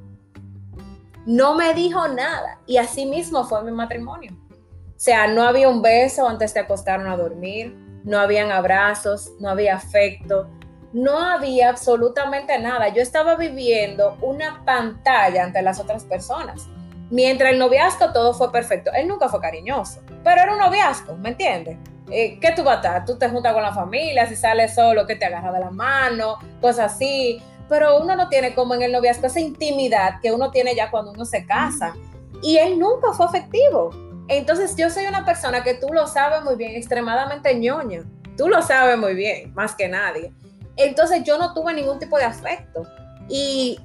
[1.27, 2.59] No me dijo nada.
[2.67, 4.33] Y así mismo fue mi matrimonio.
[4.33, 9.49] O sea, no había un beso antes de acostarnos a dormir no habían abrazos, no
[9.49, 10.49] había afecto,
[10.93, 12.89] no había absolutamente nada.
[12.89, 16.69] Yo estaba viviendo una pantalla ante las otras personas.
[17.11, 18.91] Mientras el noviazgo todo fue perfecto.
[18.95, 21.79] Él nunca fue cariñoso, pero era un noviazgo, ¿me entiendes?
[22.11, 23.05] Eh, ¿Qué tú vas a estar?
[23.05, 26.37] Tú te juntas con la familia, si sales solo, que te agarra de la mano,
[26.61, 27.43] cosas así.
[27.69, 31.13] Pero uno no tiene como en el noviazgo esa intimidad que uno tiene ya cuando
[31.13, 31.95] uno se casa.
[32.43, 33.91] Y él nunca fue afectivo.
[34.29, 38.05] Entonces yo soy una persona que tú lo sabes muy bien, extremadamente ñoña.
[38.37, 40.33] Tú lo sabes muy bien, más que nadie.
[40.77, 42.87] Entonces yo no tuve ningún tipo de afecto.
[43.29, 43.81] Y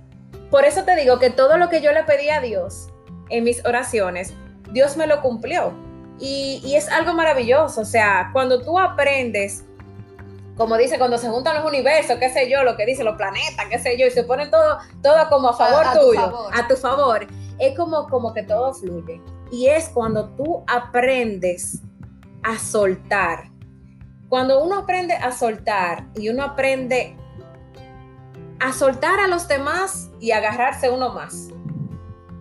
[0.49, 2.87] por eso te digo que todo lo que yo le pedí a Dios
[3.29, 4.33] en mis oraciones,
[4.71, 5.73] Dios me lo cumplió.
[6.19, 7.81] Y, es algo maravilloso.
[7.81, 9.63] O sea, cuando tú aprendes,
[10.57, 13.67] como dice, cuando se juntan los universos, qué sé yo, lo que dice los planetas,
[13.69, 17.25] qué sé yo, y se ponen todo, todo como a favor tuyo, a tu favor,
[17.59, 19.21] es como, como que todo fluye.
[19.51, 21.81] Y es cuando tú aprendes
[22.43, 23.49] a soltar.
[24.29, 27.15] Cuando uno aprende a soltar y uno aprende
[28.59, 31.49] a soltar a los demás y agarrarse uno más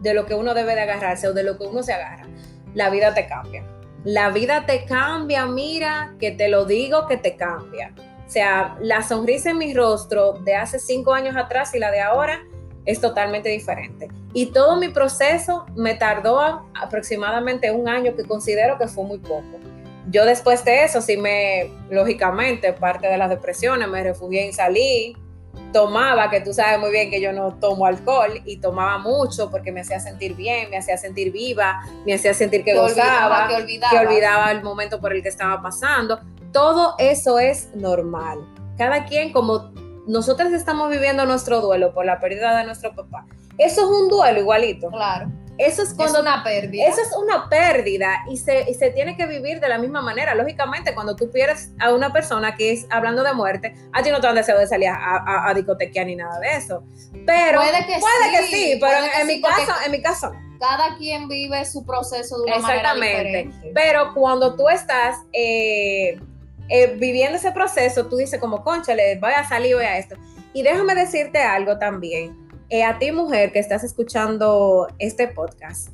[0.03, 2.27] de lo que uno debe de agarrarse o de lo que uno se agarra,
[2.75, 3.65] la vida te cambia.
[4.05, 7.95] La vida te cambia, mira, que te lo digo que te cambia.
[8.27, 12.01] O sea, la sonrisa en mi rostro de hace cinco años atrás y la de
[12.01, 12.43] ahora
[12.89, 14.09] es totalmente diferente.
[14.33, 16.41] Y todo mi proceso me tardó
[16.75, 19.59] aproximadamente un año, que considero que fue muy poco.
[20.11, 25.19] Yo después de eso, sí me, lógicamente, parte de las depresiones, me refugié en salir,
[25.71, 29.71] tomaba, que tú sabes muy bien que yo no tomo alcohol, y tomaba mucho porque
[29.71, 33.91] me hacía sentir bien, me hacía sentir viva, me hacía sentir que, gozaba, que olvidaba.
[33.91, 36.21] que olvidaba el momento por el que estaba pasando.
[36.55, 38.39] Todo eso es normal.
[38.79, 39.73] Cada quien como
[40.09, 43.27] nosotros estamos viviendo nuestro duelo por la pérdida de nuestro papá.
[43.59, 44.89] Eso es un duelo igualito.
[44.89, 45.31] Claro.
[45.59, 46.19] Eso es cuando.
[46.19, 46.87] Es una pérdida.
[46.87, 50.35] Eso es una pérdida y se, se tiene que vivir de la misma manera.
[50.37, 54.21] Lógicamente, cuando tú pierdes a una persona que es hablando de muerte, a ti no
[54.21, 56.85] te dan deseo de salir a, a, discotequear ni nada de eso.
[57.27, 57.61] Pero.
[57.61, 58.37] Puede que puede sí.
[58.37, 62.45] Que sí pero en, mi caso, en mi caso Cada quien vive su proceso de
[62.45, 63.73] una manera diferente.
[63.75, 65.17] Pero cuando tú estás.
[65.33, 66.21] Eh,
[66.69, 70.17] eh, viviendo ese proceso, tú dices como, conchale, voy a salir, voy a esto.
[70.53, 72.49] Y déjame decirte algo también.
[72.69, 75.89] Eh, a ti, mujer, que estás escuchando este podcast,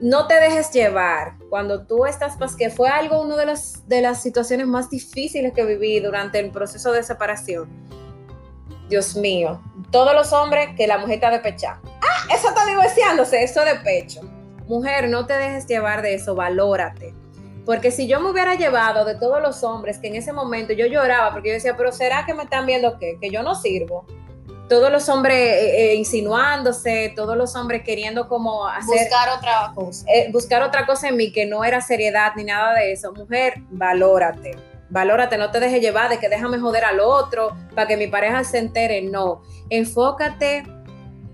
[0.00, 4.00] no te dejes llevar cuando tú estás, pues que fue algo, una de las, de
[4.02, 7.68] las situaciones más difíciles que viví durante el proceso de separación.
[8.88, 11.80] Dios mío, todos los hombres que la mujer está de pecha.
[11.84, 14.20] Ah, eso está divorciándose, eso de pecho.
[14.66, 17.14] Mujer, no te dejes llevar de eso, valórate
[17.64, 20.86] porque si yo me hubiera llevado de todos los hombres que en ese momento yo
[20.86, 23.18] lloraba, porque yo decía, pero ¿será que me están viendo qué?
[23.20, 24.04] Que yo no sirvo.
[24.68, 29.08] Todos los hombres eh, eh, insinuándose, todos los hombres queriendo como hacer...
[29.08, 30.04] Buscar otra cosa.
[30.08, 33.12] Eh, buscar otra cosa en mí que no era seriedad ni nada de eso.
[33.12, 34.56] Mujer, valórate,
[34.88, 38.42] valórate, no te dejes llevar de que déjame joder al otro para que mi pareja
[38.44, 39.02] se entere.
[39.02, 40.64] No, enfócate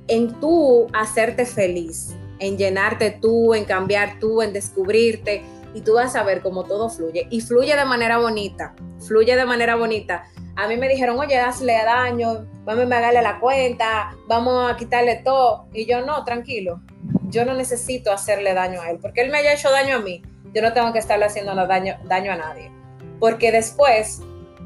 [0.08, 5.44] en tú hacerte feliz, en llenarte tú, en cambiar tú, en descubrirte
[5.74, 7.26] y tú vas a ver cómo todo fluye.
[7.30, 8.74] Y fluye de manera bonita,
[9.06, 10.24] fluye de manera bonita.
[10.56, 15.16] A mí me dijeron, oye, hazle daño, vamos a pagarle la cuenta, vamos a quitarle
[15.16, 15.66] todo.
[15.72, 16.80] Y yo, no, tranquilo,
[17.28, 20.22] yo no necesito hacerle daño a él, porque él me haya hecho daño a mí,
[20.52, 22.72] yo no tengo que estarle haciendo daño, daño a nadie.
[23.20, 24.20] Porque después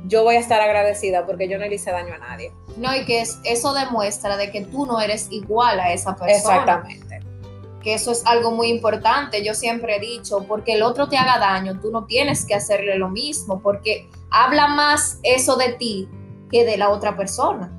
[0.07, 2.53] yo voy a estar agradecida porque yo no le hice daño a nadie.
[2.77, 6.37] No, y que eso demuestra de que tú no eres igual a esa persona.
[6.37, 7.12] Exactamente
[7.83, 9.45] que eso es algo muy importante.
[9.45, 12.97] Yo siempre he dicho, porque el otro te haga daño, tú no tienes que hacerle
[12.97, 16.09] lo mismo, porque habla más eso de ti
[16.51, 17.73] que de la otra persona.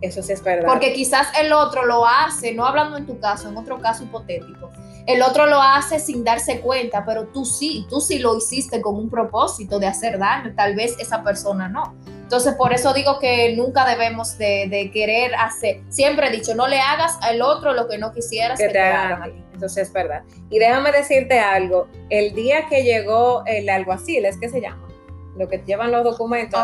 [0.00, 0.68] Eso sí es verdad.
[0.68, 4.70] Porque quizás el otro lo hace, no hablando en tu caso, en otro caso hipotético,
[5.06, 8.96] el otro lo hace sin darse cuenta, pero tú sí, tú sí lo hiciste con
[8.96, 11.94] un propósito de hacer daño, tal vez esa persona no.
[12.06, 16.80] Entonces, por eso digo que nunca debemos de, querer hacer, siempre he dicho, no le
[16.80, 19.44] hagas al otro lo que no quisieras que, te, hagan a ti.
[19.56, 20.22] Entonces, es verdad.
[20.50, 24.86] Y déjame decirte algo, el día que llegó el alguacil, ¿es que se llama?
[25.34, 26.60] Lo que llevan los documentos.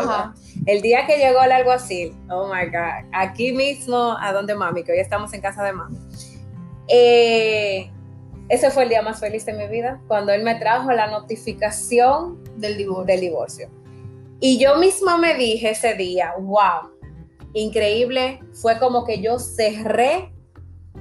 [0.67, 4.91] El día que llegó el alguacil, oh my God, aquí mismo, a donde mami, que
[4.91, 5.97] hoy estamos en casa de mami.
[6.87, 7.91] Eh,
[8.49, 12.43] ese fue el día más feliz de mi vida, cuando él me trajo la notificación
[12.57, 13.05] del divorcio.
[13.05, 13.69] Del divorcio.
[14.39, 16.91] Y yo misma me dije ese día, wow,
[17.53, 20.32] increíble, fue como que yo cerré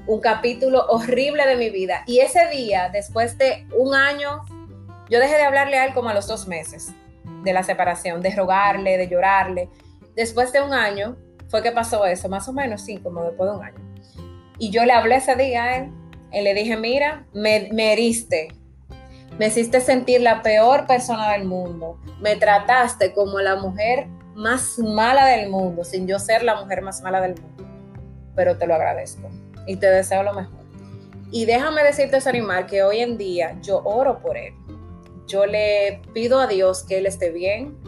[0.06, 2.02] un capítulo horrible de mi vida.
[2.06, 4.44] Y ese día, después de un año,
[5.08, 6.92] yo dejé de hablarle a él como a los dos meses
[7.44, 9.68] de la separación, de rogarle, de llorarle.
[10.14, 11.16] Después de un año
[11.48, 13.78] fue que pasó eso, más o menos, sí, como después de un año.
[14.58, 15.92] Y yo le hablé ese día a él
[16.32, 18.48] y le dije, mira, me, me heriste,
[19.38, 21.98] me hiciste sentir la peor persona del mundo.
[22.20, 27.02] Me trataste como la mujer más mala del mundo, sin yo ser la mujer más
[27.02, 27.64] mala del mundo.
[28.34, 29.30] Pero te lo agradezco
[29.66, 30.60] y te deseo lo mejor.
[31.30, 34.54] Y déjame decirte, Sarimar, que hoy en día yo oro por él.
[35.26, 37.78] Yo le pido a Dios que él esté bien,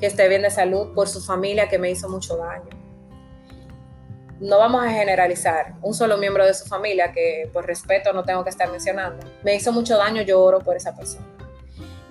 [0.00, 2.84] que esté bien de salud, por su familia que me hizo mucho daño
[4.40, 8.42] no vamos a generalizar, un solo miembro de su familia, que por respeto no tengo
[8.44, 11.26] que estar mencionando, me hizo mucho daño, yo oro por esa persona.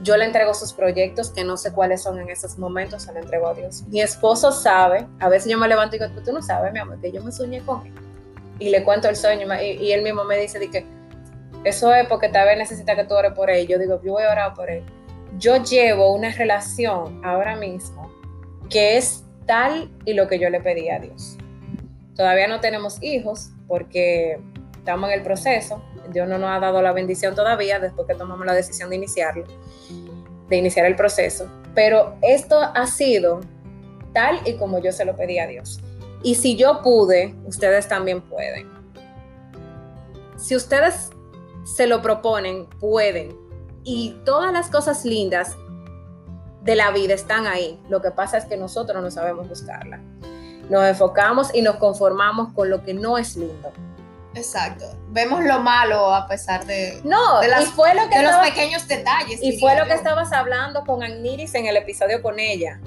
[0.01, 3.19] Yo le entrego sus proyectos, que no sé cuáles son en esos momentos, se lo
[3.19, 3.83] entrego a Dios.
[3.83, 6.99] Mi esposo sabe, a veces yo me levanto y digo, tú no sabes, mi amor,
[6.99, 7.93] que yo me soñé con él.
[8.59, 10.85] Y le cuento el sueño y, él mismo me dice que
[11.63, 13.67] eso es porque tal vez necesita que tú ores por él.
[13.67, 14.83] Yo digo, yo voy a orar por él.
[15.37, 18.11] Yo llevo una relación ahora mismo
[18.69, 21.37] que es tal y lo que yo le pedí a Dios.
[22.15, 24.39] Todavía no tenemos hijos porque
[24.77, 25.81] estamos en el proceso.
[26.11, 29.45] Dios no nos ha dado la bendición todavía después que tomamos la decisión de iniciarlo,
[30.49, 31.49] de iniciar el proceso.
[31.73, 33.41] Pero esto ha sido
[34.13, 35.81] tal y como yo se lo pedí a Dios.
[36.23, 38.71] Y si yo pude, ustedes también pueden.
[40.37, 41.09] Si ustedes
[41.65, 43.37] se lo proponen, pueden.
[43.83, 45.55] Y todas las cosas lindas
[46.61, 47.79] de la vida están ahí.
[47.89, 49.99] Lo que pasa es que nosotros no sabemos buscarla
[50.69, 53.71] nos enfocamos y nos conformamos con lo que no es lindo.
[54.35, 54.85] Exacto.
[55.09, 59.39] Vemos lo malo a pesar de, no, de, las, fue lo que los pequeños detalles.
[59.43, 62.79] Y fue lo que estabas hablando con Agniris en el episodio con ella.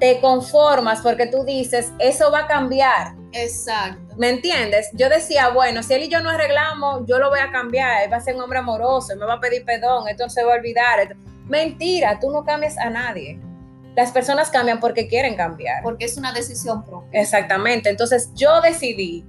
[0.00, 3.14] Te conformas porque tú dices, eso va a cambiar.
[3.32, 4.16] Exacto.
[4.16, 4.88] ¿Me entiendes?
[4.94, 8.04] Yo decía, bueno, si él y yo no arreglamos, yo lo voy a cambiar.
[8.04, 10.42] Él va a ser un hombre amoroso, él me va a pedir perdón, esto se
[10.42, 11.16] va a olvidar.
[11.46, 13.38] Mentira, tú no cambias a nadie.
[13.94, 15.82] Las personas cambian porque quieren cambiar.
[15.82, 17.20] Porque es una decisión propia.
[17.20, 17.90] Exactamente.
[17.90, 19.24] Entonces yo decidí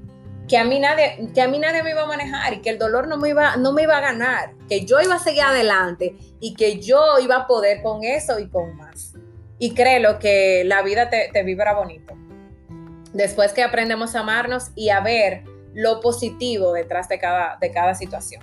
[0.47, 2.77] que a mí nadie, que a mí nadie me iba a manejar y que el
[2.77, 6.15] dolor no me iba, no me iba a ganar, que yo iba a seguir adelante
[6.39, 9.13] y que yo iba a poder con eso y con más.
[9.61, 12.15] Y créelo que la vida te, te vibra bonito.
[13.13, 15.43] Después que aprendemos a amarnos y a ver
[15.75, 18.41] lo positivo detrás de cada, de cada situación.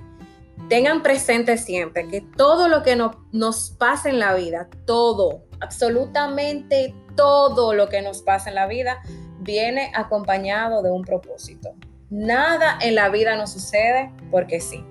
[0.68, 2.96] Tengan presente siempre que todo lo que
[3.32, 9.00] nos pasa en la vida, todo, absolutamente todo lo que nos pasa en la vida
[9.40, 11.74] viene acompañado de un propósito.
[12.10, 14.84] Nada en la vida nos sucede porque sí.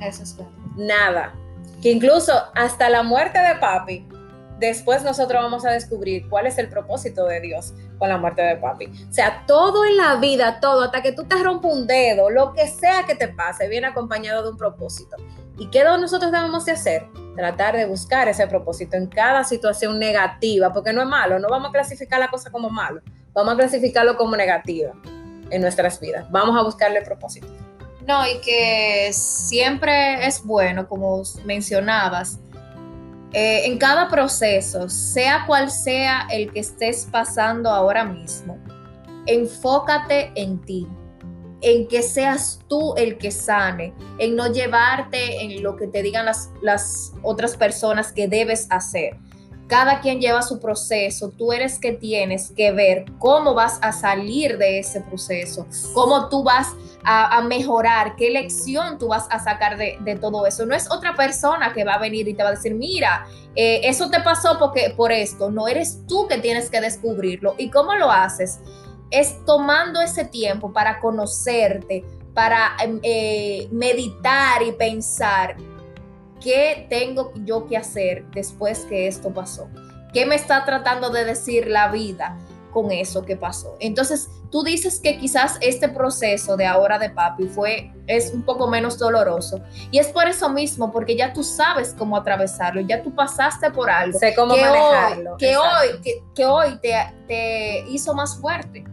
[0.00, 0.52] Eso es verdad.
[0.76, 1.34] Nada.
[1.82, 4.06] Que incluso hasta la muerte de papi,
[4.58, 8.56] después nosotros vamos a descubrir cuál es el propósito de Dios con la muerte de
[8.56, 8.86] papi.
[8.86, 12.52] O sea, todo en la vida, todo, hasta que tú te rompas un dedo, lo
[12.52, 15.16] que sea que te pase, viene acompañado de un propósito.
[15.58, 17.06] ¿Y qué nosotros debemos de hacer?
[17.34, 21.70] Tratar de buscar ese propósito en cada situación negativa, porque no es malo, no vamos
[21.70, 23.00] a clasificar la cosa como malo,
[23.32, 24.92] vamos a clasificarlo como negativa
[25.50, 26.30] en nuestras vidas.
[26.30, 27.48] Vamos a buscarle propósito.
[28.06, 32.38] No, y que siempre es bueno, como mencionabas,
[33.32, 38.58] eh, en cada proceso, sea cual sea el que estés pasando ahora mismo,
[39.26, 40.86] enfócate en ti,
[41.60, 46.24] en que seas tú el que sane, en no llevarte en lo que te digan
[46.24, 49.18] las, las otras personas que debes hacer.
[49.66, 54.56] Cada quien lleva su proceso, tú eres que tienes que ver cómo vas a salir
[54.56, 56.68] de ese proceso, cómo tú vas
[57.10, 60.66] a, mejorar, qué lección tú vas a sacar de, todo eso.
[60.66, 63.80] No es otra persona que va a venir y te va a decir, mira, eh,
[63.84, 67.54] eso te pasó porque, por esto, no eres tú que tienes que descubrirlo.
[67.56, 68.60] ¿Y cómo lo haces?
[69.10, 72.04] Es tomando ese tiempo para conocerte,
[72.34, 75.56] para em, eh, meditar y pensar
[76.40, 79.68] ¿Qué tengo yo que hacer después que esto pasó?
[80.12, 82.38] ¿Qué me está tratando de decir la vida
[82.82, 83.76] con eso que pasó?
[83.80, 88.68] Entonces, tú dices que quizás este proceso de ahora de papi fue es un poco
[88.68, 89.60] menos doloroso
[89.90, 93.90] y es por eso mismo porque ya tú sabes cómo atravesarlo, ya tú pasaste por
[93.90, 96.94] algo sé cómo manejarlo, que hoy que, hoy te,
[97.26, 98.84] te hizo más fuerte.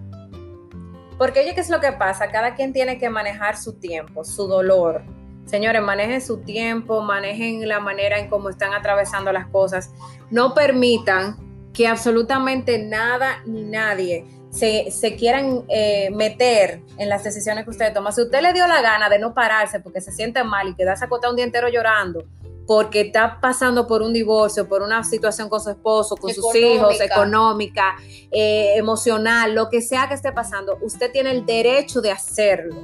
[1.17, 2.27] Porque oye, ¿qué es lo que pasa?
[2.27, 5.03] Cada quien tiene que manejar su tiempo, su dolor,
[5.45, 9.91] Señores, manejen su tiempo, manejen la manera en cómo están atravesando las cosas.
[10.31, 11.37] No permitan
[11.75, 18.11] que absolutamente nada ni nadie se, quieran eh, meter en las decisiones que usted toma.
[18.11, 21.05] Si usted le dio la gana de no pararse porque se siente mal y quedarse
[21.05, 22.23] acostado un día entero llorando,
[22.65, 26.99] porque está pasando por un divorcio, por una situación con su esposo, con sus hijos,
[27.01, 27.95] económica,
[28.31, 32.75] eh, emocional, lo que sea que esté pasando, usted tiene el derecho de hacerlo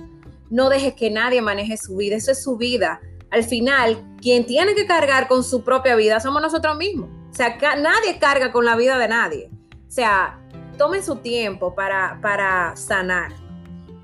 [0.51, 2.99] no deje que nadie maneje su vida, eso es su vida.
[3.31, 7.09] Al final, quien tiene que cargar con su propia vida somos nosotros mismos.
[7.31, 9.49] O sea, nadie carga con la vida de nadie.
[9.87, 10.39] O sea,
[10.77, 13.31] tomen su tiempo para, para sanar.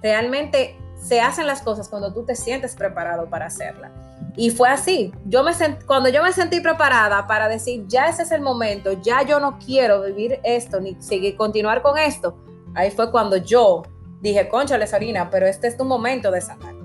[0.01, 3.91] Realmente se hacen las cosas cuando tú te sientes preparado para hacerlas.
[4.35, 5.11] Y fue así.
[5.25, 5.51] Yo me
[5.85, 9.57] cuando yo me sentí preparada para decir, ya ese es el momento, ya yo no
[9.57, 12.37] quiero vivir esto ni seguir continuar con esto,
[12.75, 13.83] ahí fue cuando yo
[14.21, 16.75] dije, concha, Sarina, pero este es tu momento de sanar.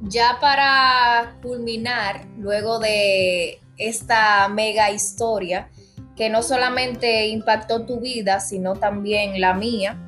[0.00, 5.68] Ya para culminar, luego de esta mega historia,
[6.16, 9.98] que no solamente impactó tu vida, sino también la mía,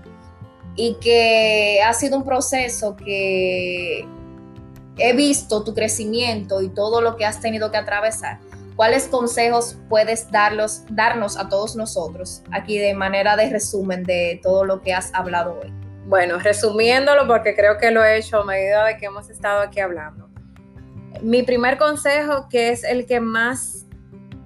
[0.77, 4.07] y que ha sido un proceso que
[4.99, 8.39] he visto tu crecimiento y todo lo que has tenido que atravesar.
[8.77, 14.67] ¿Cuáles consejos puedes darlos, darnos a todos nosotros aquí de manera de resumen de todo
[14.67, 15.73] lo que has hablado hoy?
[16.05, 19.81] Bueno, resumiéndolo, porque creo que lo he hecho a medida de que hemos estado aquí
[19.81, 20.26] hablando.
[21.23, 23.87] Mi primer consejo, que es el que más,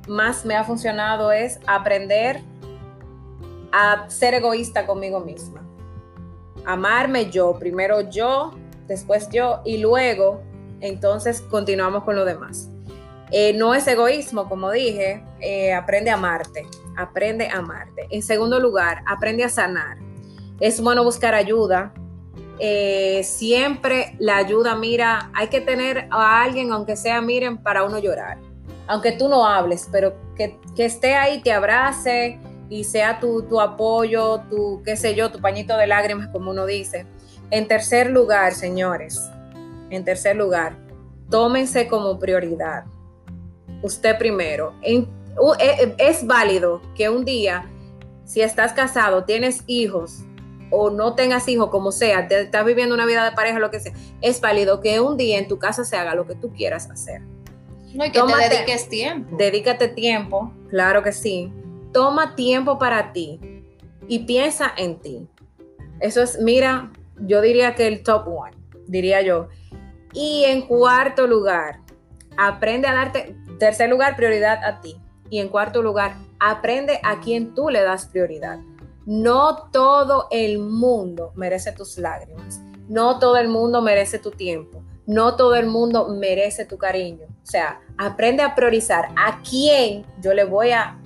[0.08, 2.40] más me ha funcionado, es aprender
[3.72, 5.66] a ser egoísta conmigo misma.
[6.64, 8.52] Amarme yo, primero yo,
[8.86, 10.42] después yo y luego
[10.80, 12.70] entonces continuamos con lo demás.
[13.32, 16.66] Eh, no es egoísmo, como dije, eh, aprende a amarte,
[16.96, 18.08] aprende a amarte.
[18.10, 19.98] En segundo lugar, aprende a sanar
[20.60, 21.92] es bueno buscar ayuda.
[22.62, 27.98] Eh, siempre la ayuda, mira, hay que tener a alguien, aunque sea, miren, para uno
[27.98, 28.36] llorar.
[28.86, 32.38] Aunque tú no hables, pero que, esté ahí, te abrace
[32.68, 36.66] y sea tu, tu apoyo, tu, qué sé yo, tu pañito de lágrimas, como uno
[36.66, 37.06] dice.
[37.50, 39.30] En tercer lugar, señores,
[39.88, 40.76] en tercer lugar,
[41.30, 42.84] tómense como prioridad.
[43.82, 44.74] Usted primero.
[44.82, 45.06] E,
[45.96, 47.64] es válido que un día,
[48.24, 50.24] si estás casado, tienes hijos,
[50.70, 53.80] o no tengas hijos, como sea, te, estás viviendo una vida de pareja, lo que
[53.80, 56.90] sea, es válido que un día en tu casa se haga lo que tú quieras
[56.90, 57.22] hacer.
[57.94, 59.36] No, y que te dediques tiempo.
[59.36, 61.52] Dedícate tiempo, claro que sí.
[61.92, 63.40] Toma tiempo para ti
[64.06, 65.28] y piensa en ti.
[65.98, 68.56] Eso es, mira, yo diría que el top one,
[68.86, 69.48] diría yo.
[70.12, 71.80] Y en cuarto lugar,
[72.36, 74.96] aprende a darte, tercer lugar, prioridad a ti.
[75.28, 78.58] Y en cuarto lugar, aprende a quien tú le das prioridad.
[79.06, 82.60] No todo el mundo merece tus lágrimas.
[82.88, 84.82] No todo el mundo merece tu tiempo.
[85.06, 87.26] No todo el mundo merece tu cariño.
[87.42, 90.98] O sea, aprende a priorizar a quién yo le voy a,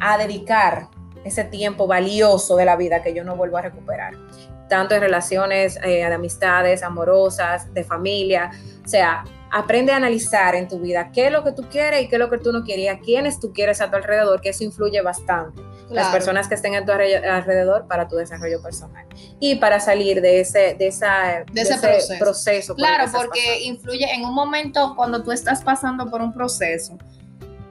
[0.00, 0.88] a dedicar
[1.24, 4.14] ese tiempo valioso de la vida que yo no vuelvo a recuperar.
[4.68, 8.50] Tanto en relaciones eh, de amistades, amorosas, de familia.
[8.84, 9.24] O sea,
[9.54, 12.18] aprende a analizar en tu vida qué es lo que tú quieres y qué es
[12.18, 15.00] lo que tú no quieres, a quiénes tú quieres a tu alrededor, que eso influye
[15.00, 15.62] bastante.
[15.90, 19.06] Las personas que estén a tu alrededor para tu desarrollo personal
[19.38, 22.74] y para salir de ese, de esa, ese, proceso.
[22.74, 26.98] claro, porque influye en un momento cuando tú estás pasando por un proceso.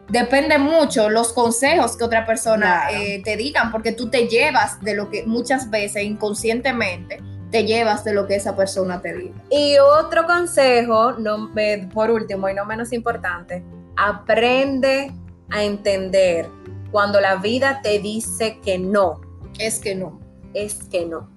[0.08, 4.94] Depende mucho los consejos que otra persona eh, te digan, porque tú te llevas de
[4.94, 7.20] lo que muchas veces inconscientemente
[7.54, 9.36] te llevas de lo que esa persona te diga.
[9.52, 11.52] Y otro consejo, no,
[11.94, 13.64] por último y no menos importante,
[13.96, 15.12] Aprende
[15.52, 16.50] a entender
[16.92, 19.22] cuando la vida te dice que no.
[19.60, 20.20] Es que no.
[20.56, 21.30] Es que no.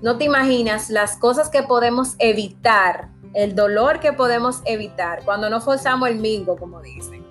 [0.00, 5.60] No te imaginas las cosas que podemos evitar, el dolor que podemos evitar cuando no
[5.60, 7.22] forzamos el mingo, como dicen.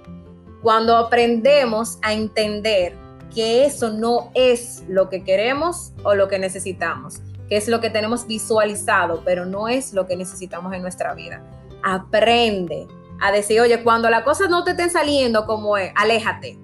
[0.62, 2.96] Cuando aprendemos a entender
[3.34, 7.90] que eso no es lo que queremos o lo que necesitamos, que es lo que
[7.90, 11.44] tenemos visualizado, pero no es lo que necesitamos en nuestra vida.
[11.84, 12.88] Aprende
[13.20, 16.60] a decir, oye, cuando las cosas no te estén saliendo como es, aléjate.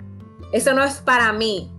[0.51, 1.71] Eso no es para mí.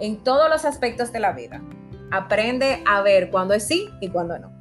[0.00, 1.62] En todos los aspectos de la vida
[2.10, 4.52] aprende a ver cuándo es sí y cuándo no.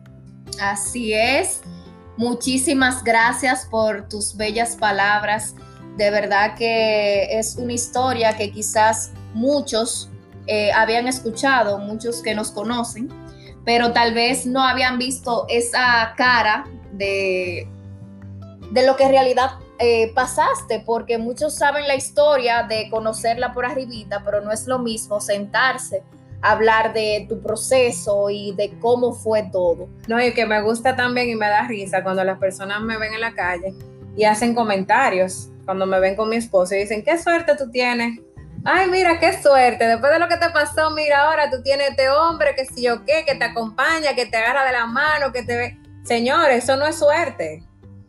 [0.62, 1.62] Así es.
[2.18, 5.56] Muchísimas gracias por tus bellas palabras.
[5.98, 10.10] De verdad que es una historia que quizás muchos
[10.48, 13.10] eh, habían escuchado, muchos que nos conocen,
[13.66, 17.68] pero tal vez no habían visto esa cara de,
[18.72, 23.66] de lo que en realidad eh, pasaste, porque muchos saben la historia de conocerla por
[23.66, 26.04] arribita, pero no es lo mismo sentarse
[26.42, 29.88] hablar de tu proceso y de cómo fue todo.
[30.08, 33.14] No, y que me gusta también y me da risa cuando las personas me ven
[33.14, 33.74] en la calle
[34.16, 38.20] y hacen comentarios cuando me ven con mi esposo y dicen, qué suerte tú tienes.
[38.64, 39.88] Ay, mira, qué suerte.
[39.88, 43.04] Después de lo que te pasó, mira, ahora tú tienes este hombre que si yo
[43.06, 45.78] qué, que te acompaña, que te agarra de la mano, que te ve.
[46.04, 47.64] Señor, eso no es suerte.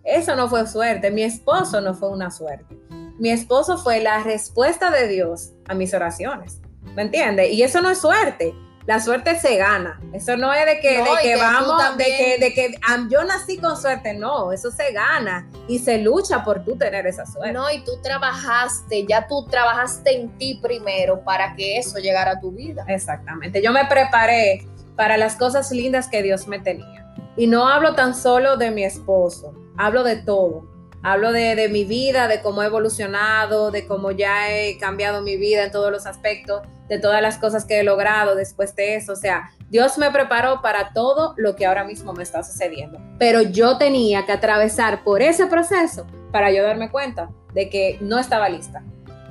[0.04, 1.10] Eso no fue suerte.
[1.10, 2.76] Mi esposo no fue una suerte.
[3.18, 6.60] Mi esposo fue la respuesta de Dios a mis oraciones.
[6.94, 7.50] ¿Me entiendes?
[7.52, 8.54] Y eso no es suerte.
[8.86, 10.00] La suerte se gana.
[10.12, 12.74] Eso no es de que, de que, vamos, de que, de que
[13.08, 14.14] yo nací con suerte.
[14.14, 17.52] No, eso se gana y se lucha por tú tener esa suerte.
[17.52, 22.40] No, y tú trabajaste, ya tú trabajaste en ti primero para que eso llegara a
[22.40, 22.84] tu vida.
[22.88, 23.62] Exactamente.
[23.62, 24.66] Yo me preparé
[24.96, 27.14] para las cosas lindas que Dios me tenía.
[27.36, 30.71] Y no hablo tan solo de mi esposo, hablo de todo
[31.04, 35.64] Hablo de, mi vida, de cómo he evolucionado, de cómo ya he cambiado mi vida
[35.64, 39.12] en todos los aspectos, de todas las cosas que he logrado después de eso.
[39.12, 43.00] O sea, Dios me preparó para todo lo que ahora mismo me está sucediendo.
[43.18, 48.18] Pero yo tenía que atravesar por ese proceso para yo darme cuenta de que no
[48.18, 48.84] estaba lista.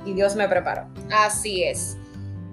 [0.04, 0.88] Y Dios me preparó.
[1.10, 1.96] Así es.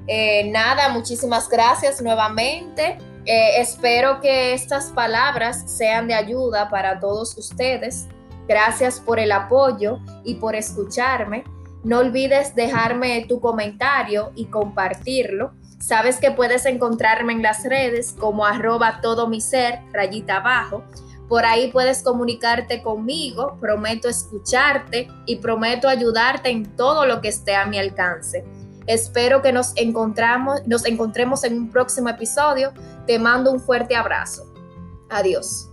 [0.07, 2.97] Eh, nada, muchísimas gracias nuevamente.
[3.25, 8.07] Eh, espero que estas palabras sean de ayuda para todos ustedes.
[8.49, 11.43] Gracias por el apoyo y por escucharme.
[11.83, 15.51] No olvides dejarme tu comentario y compartirlo.
[15.77, 20.83] Sabes que puedes encontrarme en las redes como arroba todo mi ser, rayita abajo.
[21.27, 27.55] Por ahí puedes comunicarte conmigo, prometo escucharte y prometo ayudarte en todo lo que esté
[27.55, 28.43] a mi alcance.
[28.87, 29.75] Espero que nos
[30.65, 32.73] nos encontremos en un próximo episodio.
[33.05, 34.51] Te mando un fuerte abrazo.
[35.07, 35.68] Adiós.